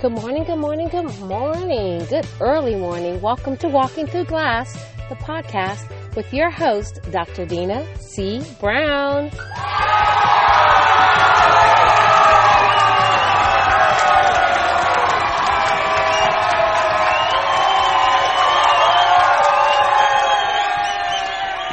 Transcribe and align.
Good 0.00 0.12
morning, 0.12 0.44
good 0.44 0.58
morning, 0.58 0.86
good 0.86 1.18
morning, 1.22 2.04
good 2.04 2.24
early 2.40 2.76
morning. 2.76 3.20
Welcome 3.20 3.56
to 3.56 3.68
Walking 3.68 4.06
Through 4.06 4.26
Glass, 4.26 4.72
the 5.08 5.16
podcast 5.16 5.90
with 6.14 6.32
your 6.32 6.50
host, 6.50 7.00
Dr. 7.10 7.44
Dina 7.44 7.84
C. 7.96 8.40
Brown. 8.60 9.28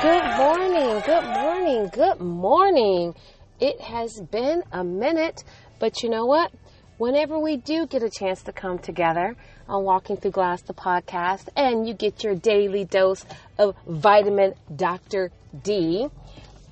Good 0.02 0.36
morning, 0.36 1.02
good 1.06 1.24
morning, 1.26 1.90
good 1.94 2.20
morning. 2.20 3.14
It 3.60 3.80
has 3.82 4.20
been 4.20 4.64
a 4.72 4.84
minute, 4.84 5.44
but 5.80 6.02
you 6.02 6.10
know 6.10 6.26
what? 6.26 6.52
Whenever 6.98 7.38
we 7.38 7.58
do 7.58 7.86
get 7.86 8.04
a 8.04 8.10
chance 8.10 8.42
to 8.44 8.54
come 8.54 8.80
together 8.80 9.36
on 9.68 9.84
Walking 9.84 10.16
Through 10.16 10.32
Glass, 10.32 10.62
the 10.62 10.74
podcast, 10.74 11.50
and 11.58 11.86
you 11.86 11.94
get 11.94 12.24
your 12.24 12.36
daily 12.36 12.86
dose 12.86 13.26
of 13.60 13.76
vitamin 13.86 14.54
Dr. 14.74 15.30
D, 15.62 16.08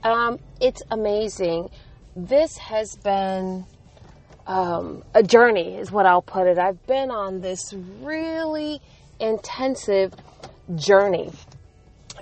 um, 0.01 0.39
it's 0.61 0.81
amazing. 0.89 1.69
This 2.15 2.55
has 2.57 2.95
been 2.95 3.65
um, 4.47 5.03
a 5.13 5.23
journey, 5.23 5.75
is 5.75 5.91
what 5.91 6.05
I'll 6.05 6.21
put 6.21 6.47
it. 6.47 6.57
I've 6.57 6.85
been 6.87 7.11
on 7.11 7.41
this 7.41 7.73
really 8.01 8.79
intensive 9.19 10.13
journey. 10.75 11.31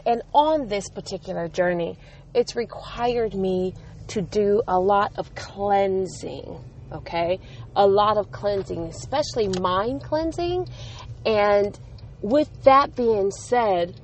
And 0.07 0.23
on 0.33 0.67
this 0.67 0.89
particular 0.89 1.47
journey, 1.47 1.99
it's 2.33 2.55
required 2.55 3.35
me 3.35 3.75
to 4.07 4.23
do 4.23 4.63
a 4.67 4.79
lot 4.79 5.13
of 5.17 5.35
cleansing, 5.35 6.59
okay? 6.91 7.39
A 7.75 7.87
lot 7.87 8.17
of 8.17 8.31
cleansing, 8.31 8.83
especially 8.85 9.47
mind 9.59 10.03
cleansing. 10.03 10.67
And 11.25 11.79
with 12.21 12.49
that 12.63 12.95
being 12.95 13.31
said, 13.31 13.99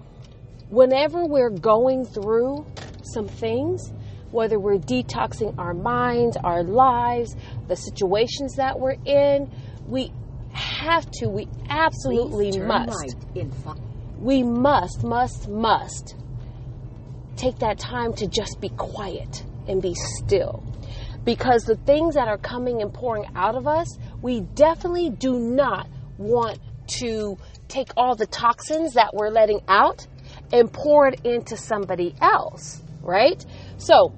whenever 0.69 1.25
we're 1.25 1.49
going 1.49 2.05
through 2.05 2.65
some 3.01 3.27
things, 3.27 3.91
whether 4.31 4.59
we're 4.59 4.77
detoxing 4.77 5.57
our 5.57 5.73
minds, 5.73 6.37
our 6.37 6.63
lives, 6.63 7.35
the 7.67 7.75
situations 7.75 8.55
that 8.55 8.79
we're 8.79 8.97
in, 9.05 9.49
we 9.87 10.11
have 10.51 11.09
to, 11.11 11.27
we 11.29 11.47
absolutely 11.69 12.59
must. 12.59 13.15
we 14.19 14.43
must, 14.43 15.03
must, 15.03 15.47
must 15.47 16.15
take 17.35 17.59
that 17.59 17.77
time 17.77 18.13
to 18.13 18.27
just 18.27 18.59
be 18.59 18.69
quiet 18.69 19.43
and 19.67 19.81
be 19.81 19.93
still. 19.93 20.63
Because 21.27 21.65
the 21.65 21.75
things 21.75 22.15
that 22.15 22.29
are 22.29 22.37
coming 22.37 22.81
and 22.81 22.93
pouring 22.93 23.25
out 23.35 23.55
of 23.55 23.67
us, 23.67 23.99
we 24.21 24.39
definitely 24.39 25.09
do 25.09 25.37
not 25.37 25.89
want 26.17 26.57
to 26.99 27.37
take 27.67 27.89
all 27.97 28.15
the 28.15 28.25
toxins 28.25 28.93
that 28.93 29.13
we're 29.13 29.27
letting 29.27 29.59
out 29.67 30.07
and 30.53 30.71
pour 30.71 31.09
it 31.09 31.25
into 31.25 31.57
somebody 31.57 32.15
else, 32.21 32.81
right? 33.01 33.45
So, 33.75 34.13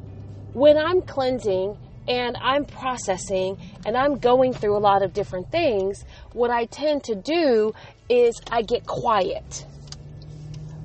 when 0.54 0.78
I'm 0.78 1.02
cleansing 1.02 1.80
and 2.08 2.38
I'm 2.40 2.66
processing 2.66 3.58
and 3.88 3.98
I'm 3.98 4.20
going 4.20 4.54
through 4.54 4.78
a 4.78 4.80
lot 4.80 5.02
of 5.02 5.12
different 5.12 5.50
things, 5.52 6.06
what 6.34 6.52
I 6.52 6.66
tend 6.66 7.06
to 7.06 7.16
do 7.16 7.74
is 8.08 8.40
I 8.52 8.62
get 8.62 8.86
quiet. 8.86 9.66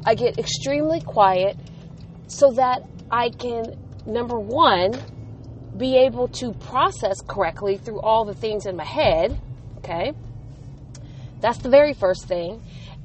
I 0.06 0.14
get 0.14 0.39
extremely 0.39 1.02
quiet 1.02 1.58
so 2.28 2.52
that 2.52 2.80
I 3.11 3.28
can, 3.28 3.77
number 4.06 4.39
one, 4.39 4.95
be 5.77 5.97
able 5.97 6.28
to 6.28 6.53
process 6.53 7.20
correctly 7.27 7.77
through 7.77 8.00
all 8.00 8.25
the 8.25 8.34
things 8.34 8.67
in 8.67 8.77
my 8.77 8.84
head. 8.84 9.39
Okay. 9.78 10.12
That's 11.41 11.58
the 11.58 11.69
very 11.69 11.94
first 11.94 12.27
thing. 12.27 12.62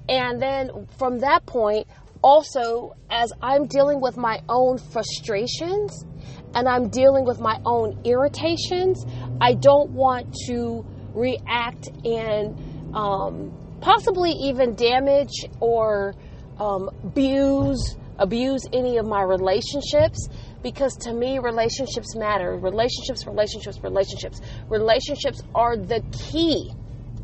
And 0.07 0.41
then 0.41 0.87
from 0.97 1.19
that 1.19 1.45
point, 1.45 1.87
also, 2.21 2.95
as 3.09 3.31
I'm 3.41 3.67
dealing 3.67 4.01
with 4.01 4.17
my 4.17 4.41
own 4.49 4.77
frustrations 4.77 6.05
and 6.53 6.67
I'm 6.67 6.89
dealing 6.89 7.25
with 7.25 7.39
my 7.39 7.59
own 7.65 8.01
irritations, 8.03 9.05
I 9.39 9.53
don't 9.53 9.91
want 9.91 10.33
to 10.47 10.85
react 11.13 11.89
and 12.03 12.95
um, 12.95 13.51
possibly 13.81 14.31
even 14.31 14.75
damage 14.75 15.45
or 15.59 16.15
um, 16.59 16.89
abuse 17.03 17.95
abuse 18.19 18.65
any 18.73 18.97
of 18.97 19.05
my 19.05 19.21
relationships 19.21 20.27
because 20.61 20.95
to 20.97 21.13
me 21.13 21.39
relationships 21.39 22.15
matter. 22.15 22.55
Relationships 22.55 23.25
relationships 23.25 23.79
relationships. 23.83 24.41
Relationships 24.69 25.41
are 25.55 25.77
the 25.77 26.01
key 26.11 26.71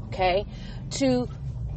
okay 0.07 0.46
to 0.91 1.28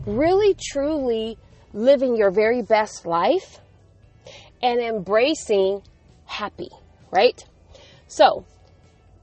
really 0.07 0.55
truly 0.71 1.39
living 1.73 2.17
your 2.17 2.31
very 2.31 2.63
best 2.63 3.05
life 3.07 3.61
and 4.63 4.81
embracing 4.81 5.83
happy 6.27 6.71
right? 7.11 7.45
So 8.07 8.45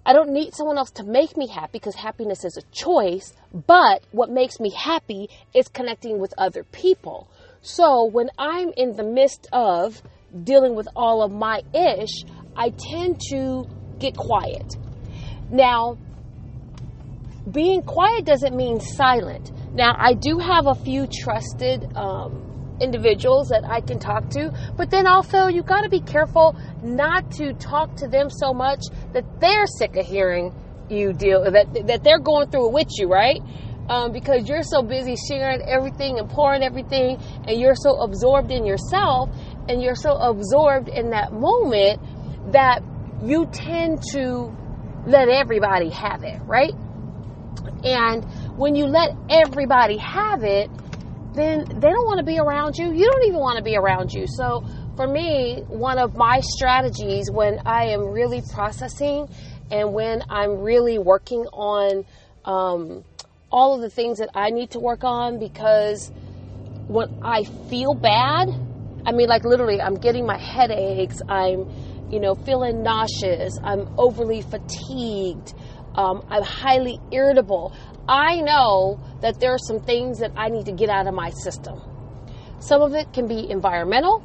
I 0.05 0.13
don't 0.13 0.31
need 0.31 0.53
someone 0.53 0.77
else 0.77 0.91
to 0.91 1.03
make 1.03 1.35
me 1.35 1.47
happy 1.47 1.69
because 1.73 1.95
happiness 1.95 2.43
is 2.45 2.57
a 2.57 2.61
choice, 2.71 3.33
but 3.67 4.03
what 4.11 4.29
makes 4.29 4.59
me 4.59 4.69
happy 4.69 5.29
is 5.53 5.67
connecting 5.67 6.19
with 6.19 6.33
other 6.37 6.63
people. 6.63 7.27
So 7.61 8.05
when 8.05 8.29
I'm 8.37 8.71
in 8.77 8.95
the 8.95 9.03
midst 9.03 9.47
of 9.51 10.03
dealing 10.43 10.75
with 10.75 10.87
all 10.95 11.23
of 11.23 11.31
my 11.31 11.61
ish, 11.73 12.25
I 12.55 12.69
tend 12.69 13.19
to 13.29 13.65
get 13.99 14.15
quiet. 14.15 14.75
Now, 15.49 15.97
being 17.51 17.81
quiet 17.83 18.25
doesn't 18.25 18.55
mean 18.55 18.79
silent. 18.79 19.51
Now, 19.73 19.95
I 19.97 20.13
do 20.13 20.39
have 20.39 20.67
a 20.67 20.75
few 20.75 21.07
trusted 21.07 21.95
um, 21.95 22.77
individuals 22.81 23.49
that 23.49 23.63
I 23.63 23.81
can 23.81 23.99
talk 23.99 24.29
to, 24.31 24.51
but 24.75 24.89
then 24.89 25.07
also 25.07 25.47
you 25.47 25.63
got 25.63 25.81
to 25.81 25.89
be 25.89 26.01
careful 26.01 26.55
not 26.81 27.31
to 27.33 27.53
talk 27.53 27.95
to 27.97 28.07
them 28.07 28.29
so 28.29 28.53
much 28.53 28.81
that 29.13 29.23
they're 29.39 29.67
sick 29.67 29.95
of 29.95 30.05
hearing 30.05 30.53
you 30.89 31.13
deal 31.13 31.49
that 31.49 31.87
that 31.87 32.03
they're 32.03 32.19
going 32.19 32.47
through 32.51 32.67
it 32.67 32.73
with 32.73 32.87
you, 32.99 33.07
right? 33.07 33.41
um, 33.89 34.11
because 34.11 34.47
you're 34.47 34.63
so 34.63 34.81
busy 34.81 35.15
sharing 35.15 35.61
everything 35.61 36.19
and 36.19 36.29
pouring 36.29 36.63
everything, 36.63 37.17
and 37.47 37.59
you're 37.59 37.75
so 37.75 38.01
absorbed 38.01 38.51
in 38.51 38.65
yourself, 38.65 39.29
and 39.67 39.81
you're 39.81 39.95
so 39.95 40.15
absorbed 40.15 40.89
in 40.89 41.11
that 41.11 41.33
moment 41.33 42.01
that 42.51 42.81
you 43.23 43.47
tend 43.51 44.01
to 44.11 44.55
let 45.07 45.29
everybody 45.29 45.89
have 45.89 46.23
it, 46.23 46.41
right? 46.43 46.73
And 47.83 48.25
when 48.57 48.75
you 48.75 48.85
let 48.85 49.11
everybody 49.29 49.97
have 49.97 50.43
it, 50.43 50.69
then 51.33 51.65
they 51.65 51.89
don't 51.89 52.05
want 52.05 52.19
to 52.19 52.25
be 52.25 52.39
around 52.39 52.77
you. 52.77 52.93
You 52.93 53.09
don't 53.11 53.25
even 53.25 53.39
want 53.39 53.57
to 53.57 53.63
be 53.63 53.75
around 53.75 54.11
you. 54.13 54.25
So, 54.27 54.65
for 54.95 55.07
me, 55.07 55.61
one 55.67 55.99
of 55.99 56.15
my 56.15 56.39
strategies 56.41 57.29
when 57.29 57.59
I 57.65 57.87
am 57.87 58.05
really 58.05 58.41
processing 58.53 59.27
and 59.69 59.93
when 59.93 60.23
I'm 60.29 60.61
really 60.61 60.97
working 60.97 61.45
on 61.51 62.05
um, 62.45 63.03
all 63.51 63.75
of 63.75 63.81
the 63.81 63.89
things 63.89 64.19
that 64.19 64.29
I 64.33 64.51
need 64.51 64.71
to 64.71 64.79
work 64.79 65.03
on 65.03 65.37
because 65.37 66.11
when 66.87 67.19
I 67.21 67.43
feel 67.69 67.93
bad, 67.93 68.49
I 69.05 69.11
mean, 69.11 69.29
like 69.29 69.45
literally, 69.45 69.79
I'm 69.79 69.95
getting 69.95 70.25
my 70.25 70.37
headaches, 70.37 71.21
I'm, 71.29 71.69
you 72.09 72.19
know, 72.19 72.33
feeling 72.33 72.81
nauseous, 72.81 73.57
I'm 73.63 73.87
overly 73.97 74.41
fatigued, 74.41 75.53
um, 75.95 76.25
I'm 76.29 76.43
highly 76.43 76.99
irritable. 77.11 77.73
I 78.07 78.41
know 78.41 78.99
that 79.21 79.39
there 79.39 79.51
are 79.51 79.59
some 79.59 79.79
things 79.79 80.19
that 80.19 80.31
I 80.35 80.49
need 80.49 80.65
to 80.65 80.71
get 80.71 80.89
out 80.89 81.07
of 81.07 81.13
my 81.13 81.29
system. 81.29 81.79
Some 82.59 82.81
of 82.81 82.93
it 82.93 83.13
can 83.13 83.27
be 83.27 83.49
environmental, 83.49 84.23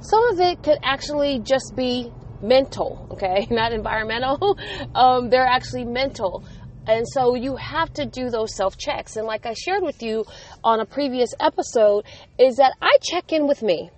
some 0.00 0.22
of 0.32 0.38
it 0.38 0.62
could 0.62 0.78
actually 0.82 1.40
just 1.40 1.74
be 1.74 2.12
mental, 2.40 3.08
okay, 3.12 3.46
not 3.50 3.72
environmental. 3.72 4.58
um, 4.94 5.30
they're 5.30 5.46
actually 5.46 5.84
mental. 5.84 6.44
And 6.86 7.06
so 7.08 7.34
you 7.34 7.56
have 7.56 7.92
to 7.94 8.04
do 8.04 8.28
those 8.28 8.54
self 8.54 8.76
checks. 8.76 9.16
And 9.16 9.26
like 9.26 9.46
I 9.46 9.54
shared 9.54 9.82
with 9.82 10.02
you 10.02 10.24
on 10.62 10.80
a 10.80 10.84
previous 10.86 11.30
episode, 11.40 12.04
is 12.38 12.56
that 12.56 12.74
I 12.80 12.98
check 13.02 13.32
in 13.32 13.48
with 13.48 13.62
me. 13.62 13.90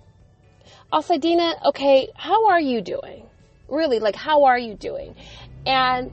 I'll 0.91 1.01
say, 1.01 1.17
Dina, 1.17 1.53
okay, 1.65 2.09
how 2.15 2.47
are 2.47 2.61
you 2.61 2.81
doing? 2.81 3.27
Really, 3.67 3.99
like, 3.99 4.15
how 4.15 4.45
are 4.45 4.57
you 4.57 4.73
doing? 4.73 5.15
And 5.65 6.11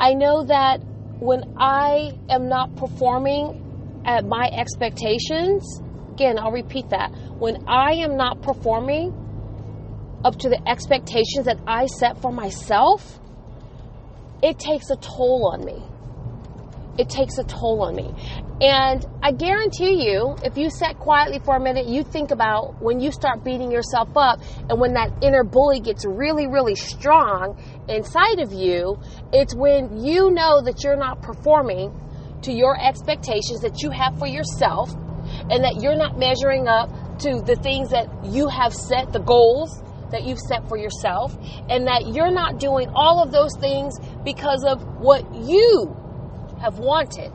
I 0.00 0.14
know 0.14 0.44
that 0.46 0.78
when 1.20 1.54
I 1.58 2.16
am 2.30 2.48
not 2.48 2.74
performing 2.76 4.02
at 4.06 4.24
my 4.24 4.48
expectations, 4.50 5.82
again, 6.12 6.38
I'll 6.38 6.52
repeat 6.52 6.88
that. 6.90 7.12
When 7.38 7.68
I 7.68 7.92
am 7.96 8.16
not 8.16 8.40
performing 8.40 9.12
up 10.24 10.36
to 10.38 10.48
the 10.48 10.68
expectations 10.68 11.44
that 11.44 11.58
I 11.66 11.84
set 11.86 12.22
for 12.22 12.32
myself, 12.32 13.20
it 14.42 14.58
takes 14.58 14.88
a 14.88 14.96
toll 14.96 15.50
on 15.52 15.64
me 15.64 15.82
it 16.98 17.08
takes 17.08 17.38
a 17.38 17.44
toll 17.44 17.82
on 17.82 17.96
me. 17.96 18.12
And 18.60 19.04
I 19.22 19.32
guarantee 19.32 20.06
you, 20.08 20.36
if 20.44 20.56
you 20.56 20.70
sat 20.70 20.98
quietly 20.98 21.40
for 21.44 21.56
a 21.56 21.60
minute, 21.60 21.86
you 21.86 22.04
think 22.04 22.30
about 22.30 22.80
when 22.80 23.00
you 23.00 23.10
start 23.10 23.44
beating 23.44 23.70
yourself 23.70 24.16
up 24.16 24.40
and 24.70 24.80
when 24.80 24.94
that 24.94 25.10
inner 25.22 25.42
bully 25.42 25.80
gets 25.80 26.04
really, 26.06 26.46
really 26.46 26.76
strong 26.76 27.58
inside 27.88 28.38
of 28.38 28.52
you, 28.52 28.98
it's 29.32 29.54
when 29.54 30.04
you 30.04 30.30
know 30.30 30.62
that 30.62 30.84
you're 30.84 30.96
not 30.96 31.20
performing 31.20 31.92
to 32.42 32.52
your 32.52 32.80
expectations 32.80 33.60
that 33.60 33.82
you 33.82 33.90
have 33.90 34.18
for 34.18 34.28
yourself 34.28 34.94
and 35.50 35.64
that 35.64 35.80
you're 35.80 35.96
not 35.96 36.18
measuring 36.18 36.68
up 36.68 36.90
to 37.18 37.42
the 37.42 37.56
things 37.56 37.90
that 37.90 38.08
you 38.24 38.48
have 38.48 38.72
set, 38.72 39.12
the 39.12 39.20
goals 39.20 39.82
that 40.10 40.24
you've 40.24 40.38
set 40.38 40.68
for 40.68 40.76
yourself, 40.76 41.36
and 41.68 41.86
that 41.88 42.06
you're 42.14 42.30
not 42.30 42.60
doing 42.60 42.88
all 42.94 43.22
of 43.22 43.32
those 43.32 43.56
things 43.58 43.94
because 44.24 44.62
of 44.64 44.80
what 44.98 45.24
you 45.34 45.96
have 46.64 46.78
wanted. 46.78 47.30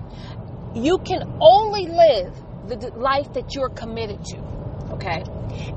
You 0.74 0.98
can 0.98 1.38
only 1.40 1.88
live 1.88 2.34
the 2.68 2.92
life 2.96 3.34
that 3.34 3.54
you're 3.54 3.70
committed 3.70 4.24
to, 4.26 4.38
okay? 4.94 5.24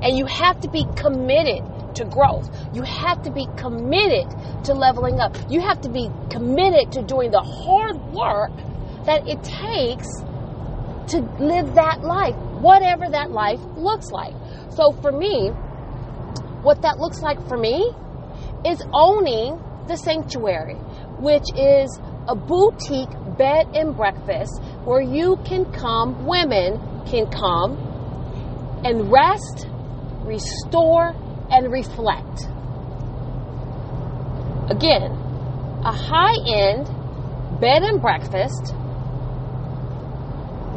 And 0.02 0.16
you 0.16 0.26
have 0.26 0.60
to 0.60 0.70
be 0.70 0.86
committed 0.96 1.62
to 1.96 2.04
growth. 2.04 2.48
You 2.74 2.82
have 2.82 3.22
to 3.24 3.30
be 3.30 3.46
committed 3.56 4.26
to 4.64 4.72
leveling 4.72 5.20
up. 5.20 5.36
You 5.50 5.60
have 5.60 5.82
to 5.82 5.90
be 5.90 6.10
committed 6.30 6.92
to 6.92 7.02
doing 7.02 7.30
the 7.30 7.40
hard 7.40 7.96
work 8.12 8.52
that 9.04 9.28
it 9.28 9.42
takes 9.44 10.08
to 11.12 11.20
live 11.38 11.74
that 11.74 12.02
life, 12.02 12.36
whatever 12.60 13.08
that 13.10 13.30
life 13.30 13.60
looks 13.76 14.10
like. 14.10 14.34
So 14.70 14.92
for 14.92 15.12
me, 15.12 15.48
what 16.62 16.82
that 16.82 16.98
looks 16.98 17.20
like 17.20 17.46
for 17.48 17.58
me 17.58 17.92
is 18.64 18.82
owning 18.92 19.60
the 19.88 19.96
sanctuary, 19.96 20.76
which 21.18 21.44
is 21.56 21.98
a 22.28 22.34
boutique 22.34 23.10
bed 23.36 23.66
and 23.74 23.96
breakfast 23.96 24.60
where 24.84 25.00
you 25.00 25.36
can 25.44 25.64
come, 25.72 26.26
women 26.26 26.80
can 27.06 27.30
come 27.30 27.76
and 28.84 29.10
rest, 29.10 29.66
restore, 30.24 31.14
and 31.50 31.70
reflect. 31.70 32.46
Again, 34.70 35.12
a 35.84 35.92
high 35.92 36.36
end 36.46 36.86
bed 37.60 37.82
and 37.82 38.00
breakfast 38.00 38.74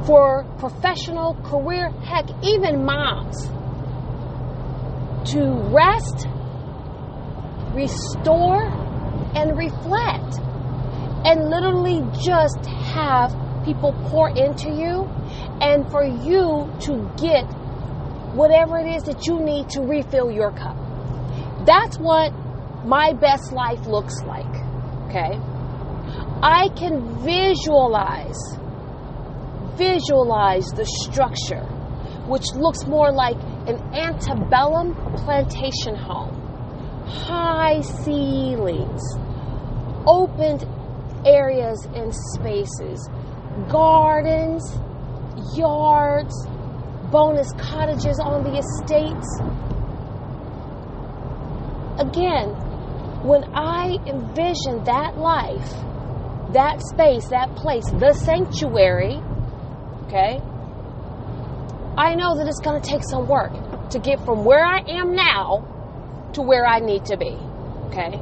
for 0.06 0.44
professional 0.60 1.36
career, 1.46 1.90
heck, 2.04 2.26
even 2.44 2.86
moms 2.86 3.48
to 5.32 5.42
rest, 5.74 6.28
restore, 7.74 8.66
and 9.36 9.58
reflect. 9.58 10.40
And 11.26 11.50
literally 11.50 12.02
just 12.24 12.66
have 12.66 13.36
people 13.66 13.94
pour 14.10 14.30
into 14.30 14.70
you 14.70 15.06
and 15.60 15.90
for 15.90 16.04
you 16.04 16.72
to 16.82 17.12
get 17.18 17.46
whatever 18.36 18.78
it 18.78 18.88
is 18.96 19.04
that 19.04 19.26
you 19.26 19.40
need 19.40 19.70
to 19.70 19.82
refill 19.82 20.32
your 20.32 20.52
cup. 20.52 20.78
That's 21.66 21.98
what 21.98 22.32
my 22.86 23.14
best 23.14 23.52
life 23.52 23.86
looks 23.88 24.22
like. 24.24 24.54
Okay? 25.08 25.40
I 26.44 26.70
can 26.76 27.24
visualize 27.24 28.40
visualize 29.78 30.68
the 30.68 30.86
structure 30.86 31.66
which 32.28 32.54
looks 32.56 32.86
more 32.86 33.12
like 33.12 33.36
an 33.68 33.78
antebellum 33.94 34.96
plantation 35.16 35.96
home. 35.96 36.34
High 37.06 37.82
ceilings, 37.82 39.02
opened 40.08 40.66
areas 41.26 41.86
and 41.96 42.14
spaces, 42.34 43.10
gardens, 43.70 44.64
yards, 45.58 46.48
bonus 47.12 47.52
cottages 47.54 48.20
on 48.20 48.44
the 48.44 48.58
estates. 48.58 49.40
Again, 52.00 52.50
when 53.24 53.44
I 53.56 53.98
envision 54.06 54.84
that 54.86 55.18
life, 55.18 55.72
that 56.54 56.82
space, 56.82 57.28
that 57.30 57.56
place, 57.56 57.86
the 57.90 58.14
sanctuary, 58.14 59.20
okay, 60.06 60.40
I 61.98 62.16
know 62.16 62.38
that 62.38 62.48
it's 62.48 62.60
going 62.60 62.82
to 62.82 62.88
take 62.88 63.04
some 63.04 63.28
work 63.28 63.90
to 63.90 64.00
get 64.00 64.24
from 64.26 64.44
where 64.44 64.66
I 64.66 64.80
am 64.88 65.16
now 65.16 66.30
to 66.34 66.42
where 66.42 66.66
I 66.66 66.80
need 66.80 67.06
to 67.06 67.18
be, 67.18 67.38
okay? 67.88 68.20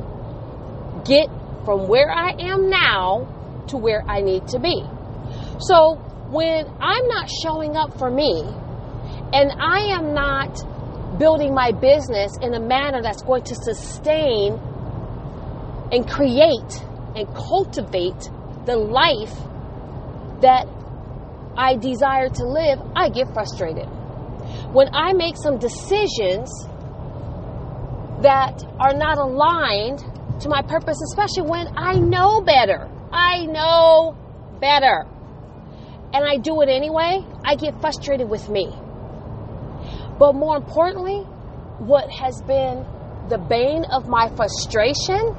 Get 1.04 1.28
from 1.66 1.88
where 1.88 2.12
I 2.12 2.32
am 2.40 2.70
now 2.70 3.66
to 3.68 3.78
where 3.78 4.04
I 4.08 4.22
need 4.22 4.48
to 4.50 4.60
be. 4.60 4.84
So 5.60 5.96
when 6.30 6.68
I'm 6.80 7.08
not 7.08 7.30
showing 7.30 7.78
up 7.78 7.98
for 7.98 8.10
me, 8.10 8.44
and 9.34 9.52
I 9.52 9.96
am 9.98 10.14
not 10.14 11.20
building 11.20 11.54
my 11.54 11.72
business 11.72 12.38
in 12.42 12.54
a 12.54 12.60
manner 12.60 13.02
that's 13.02 13.22
going 13.24 13.44
to 13.44 13.56
sustain 13.56 14.54
and 15.92 16.10
create 16.10 16.84
and 17.16 17.28
cultivate 17.36 18.30
the 18.66 18.76
life 18.76 19.34
that 20.42 20.68
I 21.56 21.76
desire 21.76 22.30
to 22.30 22.44
live, 22.46 22.80
I 22.96 23.10
get 23.10 23.34
frustrated. 23.34 23.86
When 24.74 24.90
I 24.94 25.14
make 25.14 25.38
some 25.38 25.60
decisions 25.60 26.50
that 28.22 28.64
are 28.80 28.94
not 28.94 29.18
aligned 29.18 30.04
to 30.42 30.50
my 30.50 30.62
purpose, 30.62 30.98
especially 31.12 31.50
when 31.50 31.68
I 31.78 31.94
know 31.94 32.42
better, 32.42 32.90
I 33.12 33.46
know 33.46 34.18
better, 34.60 35.06
and 36.14 36.24
I 36.26 36.38
do 36.38 36.62
it 36.62 36.70
anyway, 36.70 37.26
I 37.44 37.56
get 37.56 37.80
frustrated 37.82 38.30
with 38.30 38.50
me. 38.50 38.72
But 40.20 40.34
more 40.34 40.58
importantly, 40.58 41.22
what 41.80 42.10
has 42.12 42.42
been 42.44 42.86
the 43.30 43.38
bane 43.38 43.86
of 43.86 44.08
my 44.08 44.30
frustration, 44.36 45.36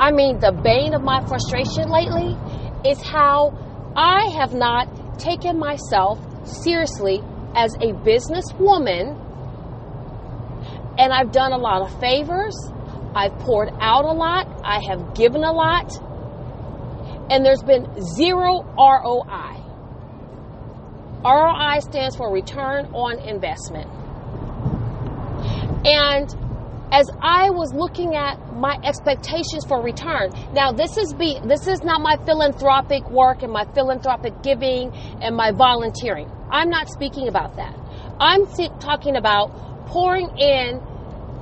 I 0.00 0.12
mean, 0.12 0.40
the 0.40 0.52
bane 0.52 0.94
of 0.94 1.02
my 1.02 1.26
frustration 1.26 1.88
lately, 1.88 2.36
is 2.88 3.02
how 3.02 3.52
I 3.96 4.28
have 4.38 4.54
not 4.54 5.18
taken 5.18 5.58
myself 5.58 6.18
seriously 6.46 7.22
as 7.54 7.74
a 7.76 7.92
businesswoman. 8.04 9.22
And 10.98 11.12
I've 11.12 11.32
done 11.32 11.52
a 11.52 11.58
lot 11.58 11.82
of 11.82 12.00
favors. 12.00 12.56
I've 13.16 13.38
poured 13.38 13.70
out 13.80 14.04
a 14.04 14.12
lot. 14.12 14.60
I 14.62 14.78
have 14.90 15.14
given 15.14 15.42
a 15.42 15.50
lot. 15.50 15.90
And 17.30 17.44
there's 17.44 17.62
been 17.62 17.88
zero 18.14 18.62
ROI. 18.76 19.56
ROI 21.24 21.80
stands 21.80 22.14
for 22.14 22.30
return 22.30 22.84
on 22.92 23.18
investment. 23.20 23.90
And 25.86 26.28
as 26.92 27.08
I 27.22 27.48
was 27.50 27.72
looking 27.72 28.14
at 28.14 28.36
my 28.54 28.78
expectations 28.84 29.64
for 29.66 29.82
return, 29.82 30.30
now 30.52 30.72
this 30.72 30.98
is 30.98 31.14
be 31.14 31.40
this 31.42 31.66
is 31.66 31.82
not 31.82 32.02
my 32.02 32.16
philanthropic 32.26 33.08
work 33.10 33.42
and 33.42 33.50
my 33.50 33.64
philanthropic 33.74 34.42
giving 34.42 34.92
and 35.22 35.34
my 35.34 35.52
volunteering. 35.52 36.30
I'm 36.50 36.68
not 36.68 36.90
speaking 36.90 37.28
about 37.28 37.56
that. 37.56 37.74
I'm 38.20 38.44
talking 38.78 39.16
about 39.16 39.86
pouring 39.86 40.28
in 40.38 40.80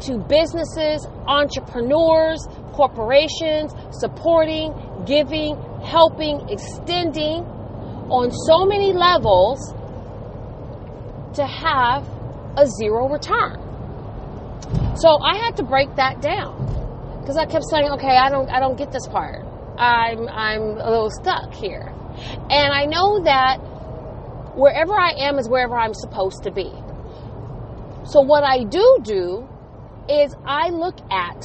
to 0.00 0.18
businesses, 0.18 1.06
entrepreneurs, 1.26 2.46
corporations, 2.72 3.72
supporting, 3.90 4.74
giving, 5.06 5.56
helping, 5.82 6.48
extending 6.48 7.44
on 8.10 8.30
so 8.30 8.66
many 8.66 8.92
levels 8.92 9.72
to 11.34 11.46
have 11.46 12.06
a 12.56 12.66
zero 12.66 13.08
return. 13.08 13.58
So 14.96 15.18
I 15.22 15.36
had 15.36 15.56
to 15.56 15.62
break 15.62 15.94
that 15.96 16.20
down 16.20 16.54
because 17.20 17.36
I 17.36 17.46
kept 17.46 17.64
saying, 17.70 17.90
"Okay, 17.92 18.16
I 18.16 18.28
don't, 18.28 18.48
I 18.50 18.60
don't 18.60 18.76
get 18.76 18.92
this 18.92 19.06
part. 19.08 19.44
I'm, 19.78 20.28
I'm 20.28 20.78
a 20.78 20.90
little 20.90 21.10
stuck 21.10 21.52
here," 21.54 21.92
and 22.50 22.72
I 22.72 22.84
know 22.86 23.24
that 23.24 23.58
wherever 24.54 24.94
I 24.94 25.14
am 25.18 25.38
is 25.38 25.48
wherever 25.48 25.76
I'm 25.76 25.94
supposed 25.94 26.44
to 26.44 26.52
be. 26.52 26.70
So 28.04 28.20
what 28.20 28.44
I 28.44 28.64
do 28.64 28.98
do 29.02 29.48
is 30.08 30.34
I 30.46 30.68
look 30.70 30.96
at 31.11 31.40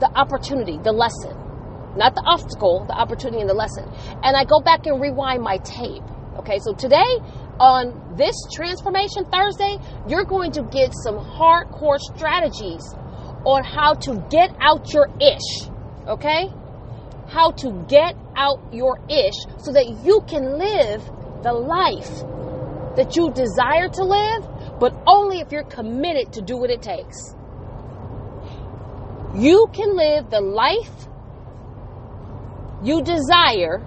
the 0.00 0.10
opportunity, 0.14 0.78
the 0.82 0.92
lesson, 0.92 1.36
not 1.96 2.14
the 2.14 2.22
obstacle, 2.26 2.84
the 2.86 2.94
opportunity 2.94 3.40
and 3.40 3.50
the 3.50 3.54
lesson. 3.54 3.84
And 4.22 4.36
I 4.36 4.44
go 4.44 4.60
back 4.60 4.86
and 4.86 5.00
rewind 5.00 5.42
my 5.42 5.58
tape. 5.58 6.02
Okay, 6.38 6.58
so 6.58 6.74
today 6.74 7.20
on 7.60 8.16
this 8.16 8.34
Transformation 8.52 9.24
Thursday, 9.30 9.78
you're 10.08 10.24
going 10.24 10.52
to 10.52 10.62
get 10.62 10.92
some 11.04 11.16
hardcore 11.16 11.98
strategies 11.98 12.82
on 13.44 13.64
how 13.64 13.94
to 13.94 14.24
get 14.30 14.54
out 14.60 14.92
your 14.92 15.08
ish. 15.20 15.68
Okay? 16.08 16.48
How 17.28 17.50
to 17.62 17.84
get 17.88 18.16
out 18.36 18.58
your 18.72 18.98
ish 19.08 19.38
so 19.58 19.72
that 19.72 19.86
you 20.04 20.22
can 20.26 20.58
live 20.58 21.04
the 21.42 21.52
life 21.52 22.24
that 22.96 23.16
you 23.16 23.30
desire 23.32 23.88
to 23.88 24.04
live, 24.04 24.44
but 24.82 24.92
only 25.06 25.38
if 25.38 25.52
you're 25.52 25.62
committed 25.62 26.32
to 26.32 26.42
do 26.42 26.56
what 26.56 26.68
it 26.68 26.82
takes. 26.82 27.36
You 29.32 29.68
can 29.72 29.96
live 29.96 30.28
the 30.28 30.40
life 30.40 31.06
you 32.82 33.00
desire 33.00 33.86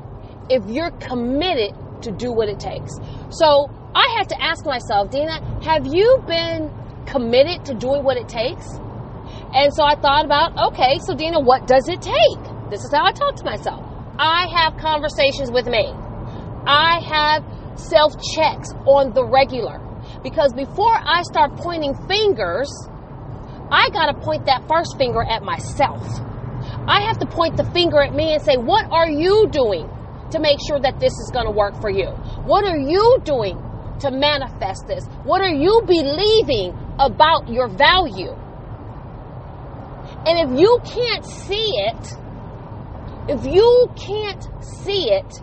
if 0.50 0.64
you're 0.70 0.92
committed 0.92 1.76
to 2.04 2.12
do 2.12 2.32
what 2.32 2.48
it 2.48 2.62
takes. 2.62 2.94
So 3.30 3.70
I 3.94 4.08
had 4.18 4.30
to 4.30 4.42
ask 4.42 4.66
myself, 4.66 5.12
Dina, 5.12 5.38
have 5.66 5.86
you 5.86 6.24
been 6.26 6.72
committed 7.06 7.66
to 7.66 7.74
doing 7.74 8.06
what 8.06 8.16
it 8.16 8.30
takes? 8.30 8.66
And 9.54 9.74
so 9.74 9.84
I 9.84 9.96
thought 9.96 10.24
about, 10.24 10.72
okay, 10.72 11.00
so 11.06 11.14
Dina, 11.14 11.42
what 11.42 11.68
does 11.68 11.90
it 11.90 12.02
take? 12.02 12.70
This 12.70 12.86
is 12.86 12.92
how 12.94 13.04
I 13.04 13.12
talk 13.12 13.36
to 13.36 13.44
myself. 13.44 13.84
I 14.18 14.48
have 14.48 14.78
conversations 14.78 15.52
with 15.52 15.68
me. 15.68 15.92
I 16.66 17.02
have 17.04 17.44
self 17.78 18.14
checks 18.34 18.70
on 18.86 19.14
the 19.14 19.26
regular. 19.26 19.85
Because 20.26 20.54
before 20.54 20.92
I 20.92 21.22
start 21.22 21.56
pointing 21.56 21.94
fingers, 22.08 22.68
I 23.70 23.92
got 23.94 24.08
to 24.08 24.16
point 24.26 24.48
that 24.48 24.68
first 24.68 24.98
finger 24.98 25.22
at 25.22 25.44
myself. 25.44 26.02
I 26.88 27.02
have 27.06 27.20
to 27.20 27.28
point 27.28 27.58
the 27.58 27.64
finger 27.78 28.02
at 28.02 28.12
me 28.12 28.34
and 28.34 28.42
say, 28.42 28.58
What 28.58 28.90
are 28.92 29.08
you 29.08 29.48
doing 29.52 29.88
to 30.32 30.40
make 30.40 30.58
sure 30.68 30.80
that 30.80 31.00
this 31.00 31.14
is 31.14 31.30
going 31.32 31.46
to 31.46 31.52
work 31.52 31.80
for 31.80 31.92
you? 31.92 32.08
What 32.42 32.66
are 32.66 32.76
you 32.76 33.22
doing 33.24 33.62
to 34.00 34.10
manifest 34.10 34.88
this? 34.88 35.06
What 35.26 35.42
are 35.42 35.54
you 35.54 35.84
believing 35.86 36.74
about 36.98 37.48
your 37.48 37.68
value? 37.68 38.34
And 40.26 40.42
if 40.42 40.60
you 40.60 40.80
can't 40.84 41.24
see 41.24 41.70
it, 41.86 42.18
if 43.30 43.46
you 43.46 43.92
can't 43.96 44.44
see 44.64 45.12
it, 45.12 45.40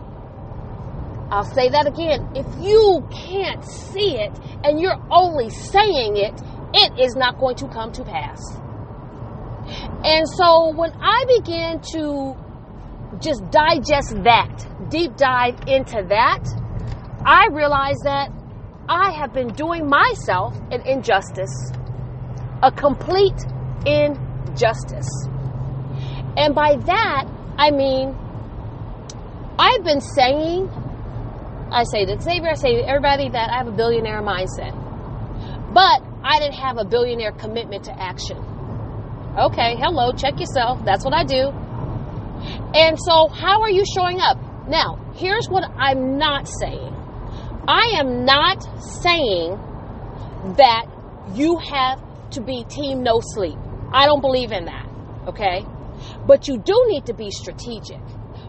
I'll 1.33 1.43
say 1.43 1.67
that 1.69 1.87
again. 1.87 2.29
If 2.35 2.45
you 2.61 3.01
can't 3.09 3.65
see 3.65 4.17
it 4.19 4.31
and 4.63 4.79
you're 4.79 5.01
only 5.09 5.49
saying 5.49 6.15
it, 6.15 6.39
it 6.75 6.99
is 6.99 7.15
not 7.15 7.39
going 7.39 7.55
to 7.55 7.67
come 7.69 7.91
to 7.93 8.03
pass. 8.03 8.39
And 10.05 10.29
so 10.29 10.75
when 10.75 10.91
I 11.01 11.25
began 11.37 11.81
to 11.93 12.35
just 13.19 13.49
digest 13.49 14.13
that, 14.23 14.67
deep 14.91 15.17
dive 15.17 15.57
into 15.65 16.05
that, 16.09 16.43
I 17.25 17.47
realized 17.51 18.03
that 18.03 18.29
I 18.87 19.09
have 19.13 19.33
been 19.33 19.53
doing 19.53 19.89
myself 19.89 20.55
an 20.69 20.85
injustice, 20.85 21.71
a 22.61 22.71
complete 22.71 23.41
injustice. 23.87 25.09
And 26.37 26.53
by 26.53 26.75
that, 26.75 27.25
I 27.57 27.71
mean, 27.71 28.15
I've 29.57 29.83
been 29.83 30.01
saying, 30.01 30.69
I 31.73 31.83
say 31.85 32.05
to 32.05 32.21
Xavier, 32.21 32.51
I 32.51 32.53
say 32.53 32.75
to 32.75 32.87
everybody 32.87 33.29
that 33.29 33.49
I 33.49 33.57
have 33.57 33.67
a 33.67 33.71
billionaire 33.71 34.21
mindset. 34.21 34.73
But 35.73 36.03
I 36.23 36.39
didn't 36.39 36.53
have 36.55 36.77
a 36.77 36.85
billionaire 36.85 37.31
commitment 37.31 37.85
to 37.85 37.99
action. 37.99 38.37
Okay, 39.37 39.75
hello, 39.79 40.11
check 40.13 40.39
yourself. 40.39 40.85
That's 40.85 41.03
what 41.03 41.15
I 41.15 41.23
do. 41.23 41.49
And 42.75 42.97
so, 42.99 43.27
how 43.27 43.61
are 43.61 43.71
you 43.71 43.83
showing 43.85 44.19
up? 44.19 44.37
Now, 44.67 44.99
here's 45.15 45.47
what 45.49 45.63
I'm 45.75 46.19
not 46.19 46.47
saying 46.47 46.93
I 47.67 47.95
am 47.97 48.23
not 48.23 48.61
saying 49.01 49.57
that 50.57 50.85
you 51.33 51.57
have 51.57 51.99
to 52.31 52.41
be 52.41 52.65
team 52.65 53.01
no 53.01 53.19
sleep. 53.19 53.57
I 53.91 54.05
don't 54.05 54.21
believe 54.21 54.51
in 54.51 54.65
that. 54.65 54.87
Okay? 55.27 55.65
But 56.27 56.47
you 56.47 56.57
do 56.57 56.85
need 56.87 57.07
to 57.07 57.13
be 57.13 57.31
strategic. 57.31 58.01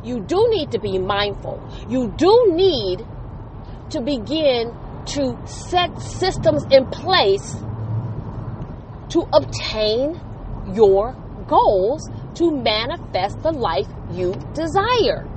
You 0.02 0.20
do 0.20 0.48
need 0.50 0.72
to 0.72 0.78
be 0.78 0.98
mindful. 0.98 1.62
You 1.88 2.12
do 2.16 2.52
need 2.54 3.06
to 3.90 4.00
begin 4.00 4.74
to 5.06 5.36
set 5.46 6.00
systems 6.00 6.64
in 6.70 6.86
place 6.86 7.54
to 9.10 9.28
obtain 9.32 10.20
your 10.74 11.14
goals 11.46 12.08
to 12.34 12.50
manifest 12.50 13.42
the 13.42 13.52
life 13.52 13.86
you 14.12 14.32
desire. 14.54 15.28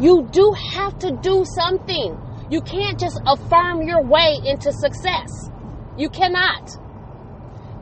You 0.00 0.28
do 0.30 0.54
have 0.72 0.98
to 1.00 1.12
do 1.22 1.44
something. 1.44 2.18
You 2.50 2.60
can't 2.62 2.98
just 2.98 3.20
affirm 3.26 3.82
your 3.82 4.02
way 4.02 4.38
into 4.44 4.72
success. 4.72 5.50
You 5.96 6.08
cannot. 6.08 6.70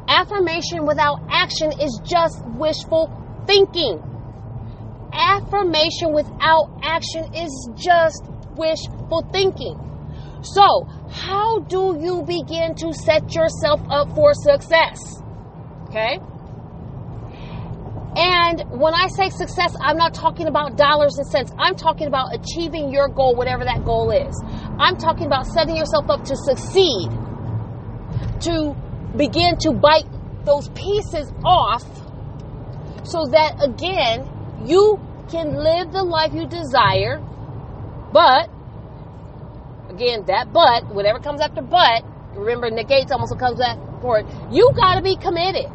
Affirmation 0.09 0.85
without 0.87 1.21
action 1.31 1.73
is 1.81 2.01
just 2.05 2.45
wishful 2.57 3.11
thinking. 3.47 4.03
Affirmation 5.13 6.13
without 6.13 6.71
action 6.83 7.35
is 7.35 7.71
just 7.77 8.25
wishful 8.59 9.27
thinking. 9.33 9.79
So, 10.43 10.85
how 11.11 11.61
do 11.61 11.99
you 12.00 12.23
begin 12.23 12.75
to 12.77 12.93
set 12.93 13.35
yourself 13.35 13.81
up 13.88 14.15
for 14.15 14.35
success? 14.35 15.23
Okay? 15.88 16.19
And 18.17 18.65
when 18.71 18.95
I 18.95 19.07
say 19.09 19.31
success, 19.31 19.75
I'm 19.81 19.97
not 19.97 20.12
talking 20.12 20.49
about 20.49 20.77
dollars 20.77 21.19
and 21.19 21.27
cents. 21.29 21.53
I'm 21.59 21.77
talking 21.77 22.09
about 22.09 22.35
achieving 22.35 22.91
your 22.91 23.09
goal, 23.09 23.37
whatever 23.37 23.65
that 23.65 23.85
goal 23.85 24.11
is. 24.11 24.35
I'm 24.79 24.97
talking 24.97 25.27
about 25.27 25.47
setting 25.47 25.77
yourself 25.77 26.11
up 26.11 26.25
to 26.25 26.35
succeed, 26.35 27.11
to 28.41 28.75
begin 29.17 29.57
to 29.59 29.73
bite 29.73 30.07
those 30.45 30.69
pieces 30.71 31.33
off 31.45 31.85
so 33.05 33.27
that 33.31 33.62
again, 33.62 34.27
you 34.67 34.99
can 35.31 35.55
live 35.55 35.93
the 35.93 36.03
life 36.03 36.33
you 36.35 36.47
desire. 36.47 37.23
But, 38.12 38.49
again, 39.91 40.25
that 40.27 40.53
but, 40.53 40.95
whatever 40.95 41.19
comes 41.19 41.41
after 41.41 41.62
but, 41.62 42.05
remember 42.35 42.71
negates 42.71 43.12
almost 43.12 43.38
comes 43.38 43.61
after 43.61 44.19
it, 44.19 44.27
you 44.50 44.71
gotta 44.75 45.03
be 45.03 45.17
committed. 45.17 45.67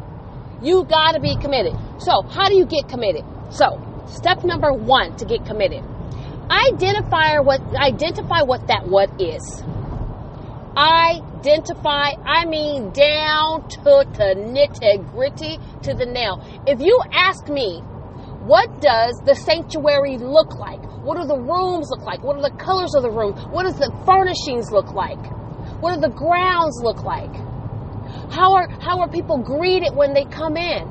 You 0.62 0.84
gotta 0.84 1.20
be 1.20 1.36
committed. 1.36 1.74
So, 1.98 2.22
how 2.22 2.48
do 2.48 2.56
you 2.56 2.64
get 2.64 2.88
committed? 2.88 3.24
So, 3.50 3.78
step 4.06 4.44
number 4.44 4.72
one 4.72 5.16
to 5.16 5.24
get 5.24 5.44
committed. 5.44 5.84
Identify 6.50 7.40
what 7.40 7.60
identify 7.74 8.42
what 8.42 8.66
that 8.68 8.86
what 8.86 9.10
is. 9.20 9.62
Identify, 10.76 12.12
I 12.24 12.46
mean 12.46 12.90
down 12.90 13.68
to 13.68 13.82
the 13.84 14.34
nitty 14.34 15.12
gritty 15.12 15.58
to 15.82 15.94
the 15.94 16.04
nail. 16.04 16.42
If 16.66 16.80
you 16.80 17.00
ask 17.12 17.48
me, 17.48 17.82
what 18.44 18.80
does 18.82 19.16
the 19.24 19.34
sanctuary 19.34 20.18
look 20.18 20.54
like? 20.56 20.82
What 21.02 21.16
do 21.16 21.26
the 21.26 21.38
rooms 21.38 21.88
look 21.88 22.02
like? 22.02 22.22
What 22.22 22.36
are 22.36 22.42
the 22.42 22.54
colors 22.56 22.94
of 22.94 23.02
the 23.02 23.10
room? 23.10 23.32
What 23.50 23.62
does 23.62 23.76
the 23.76 23.90
furnishings 24.04 24.70
look 24.70 24.92
like? 24.92 25.20
What 25.80 25.94
do 25.94 26.00
the 26.00 26.12
grounds 26.12 26.78
look 26.82 27.02
like? 27.02 27.32
How 28.30 28.52
are 28.52 28.68
how 28.80 29.00
are 29.00 29.08
people 29.08 29.38
greeted 29.38 29.94
when 29.94 30.12
they 30.12 30.24
come 30.24 30.58
in? 30.58 30.86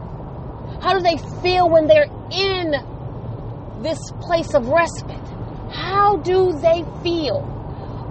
How 0.81 0.97
do 0.97 1.01
they 1.01 1.17
feel 1.41 1.69
when 1.69 1.85
they're 1.85 2.09
in 2.31 2.73
this 3.83 3.99
place 4.21 4.55
of 4.55 4.67
respite? 4.67 5.27
How 5.69 6.17
do 6.17 6.57
they 6.57 6.83
feel? 7.03 7.45